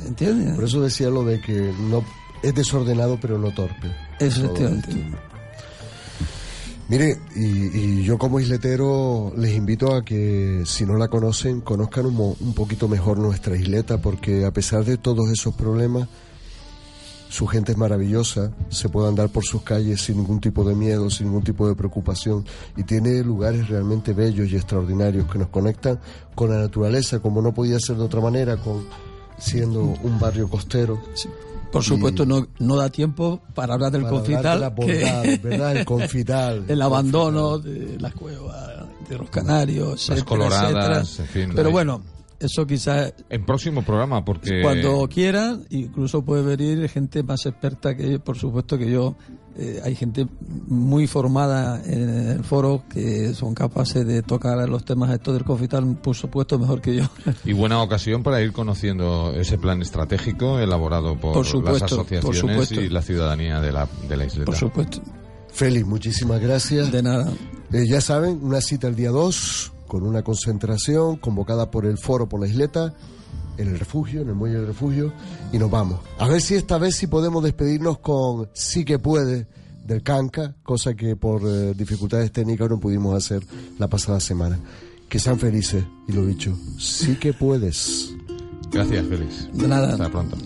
[0.00, 0.54] ¿Me entiendes?
[0.54, 2.04] Por eso decía lo de que no
[2.42, 3.90] es desordenado pero no torpe.
[4.20, 4.88] Efectivamente.
[6.88, 12.06] Mire, y, y yo como isletero les invito a que si no la conocen, conozcan
[12.06, 16.08] un, un poquito mejor nuestra isleta, porque a pesar de todos esos problemas,
[17.28, 21.10] su gente es maravillosa, se puede andar por sus calles sin ningún tipo de miedo,
[21.10, 22.44] sin ningún tipo de preocupación,
[22.76, 25.98] y tiene lugares realmente bellos y extraordinarios que nos conectan
[26.36, 28.86] con la naturaleza, como no podía ser de otra manera, con
[29.38, 31.00] siendo un barrio costero.
[31.72, 34.16] Por supuesto, no, no da tiempo para hablar del Para
[34.54, 35.76] hablar confital.
[35.76, 36.64] El confital.
[36.68, 41.24] el abandono de las cuevas, de los canarios, Las etcétera, coloradas, etcétera.
[41.42, 42.02] en fin, Pero hay- bueno,
[42.38, 44.62] eso quizás En próximo programa, porque...
[44.62, 49.16] cuando quieran, incluso puede venir gente más experta que yo, por supuesto que yo.
[49.58, 50.26] Eh, hay gente
[50.68, 55.96] muy formada en el foro que son capaces de tocar los temas estos del confital,
[55.96, 57.04] por supuesto, mejor que yo.
[57.44, 62.00] Y buena ocasión para ir conociendo ese plan estratégico elaborado por, Por supuesto, las por
[62.00, 62.80] asociaciones supuesto.
[62.82, 64.46] y la ciudadanía de la, de la isleta.
[64.46, 65.00] Por supuesto.
[65.52, 66.92] Félix, muchísimas gracias.
[66.92, 67.32] De nada.
[67.72, 72.28] Eh, ya saben, una cita el día 2 con una concentración convocada por el Foro
[72.28, 72.92] por la Isleta
[73.58, 75.12] en el refugio, en el muelle del refugio,
[75.52, 76.00] y nos vamos.
[76.18, 79.46] A ver si esta vez sí podemos despedirnos con Sí que puede
[79.84, 83.46] del Canca, cosa que por eh, dificultades técnicas no pudimos hacer
[83.78, 84.58] la pasada semana.
[85.08, 88.12] Que sean felices, y lo dicho, sí que puedes.
[88.72, 89.48] Gracias, Félix.
[89.52, 89.92] De nada.
[89.92, 90.36] Hasta pronto.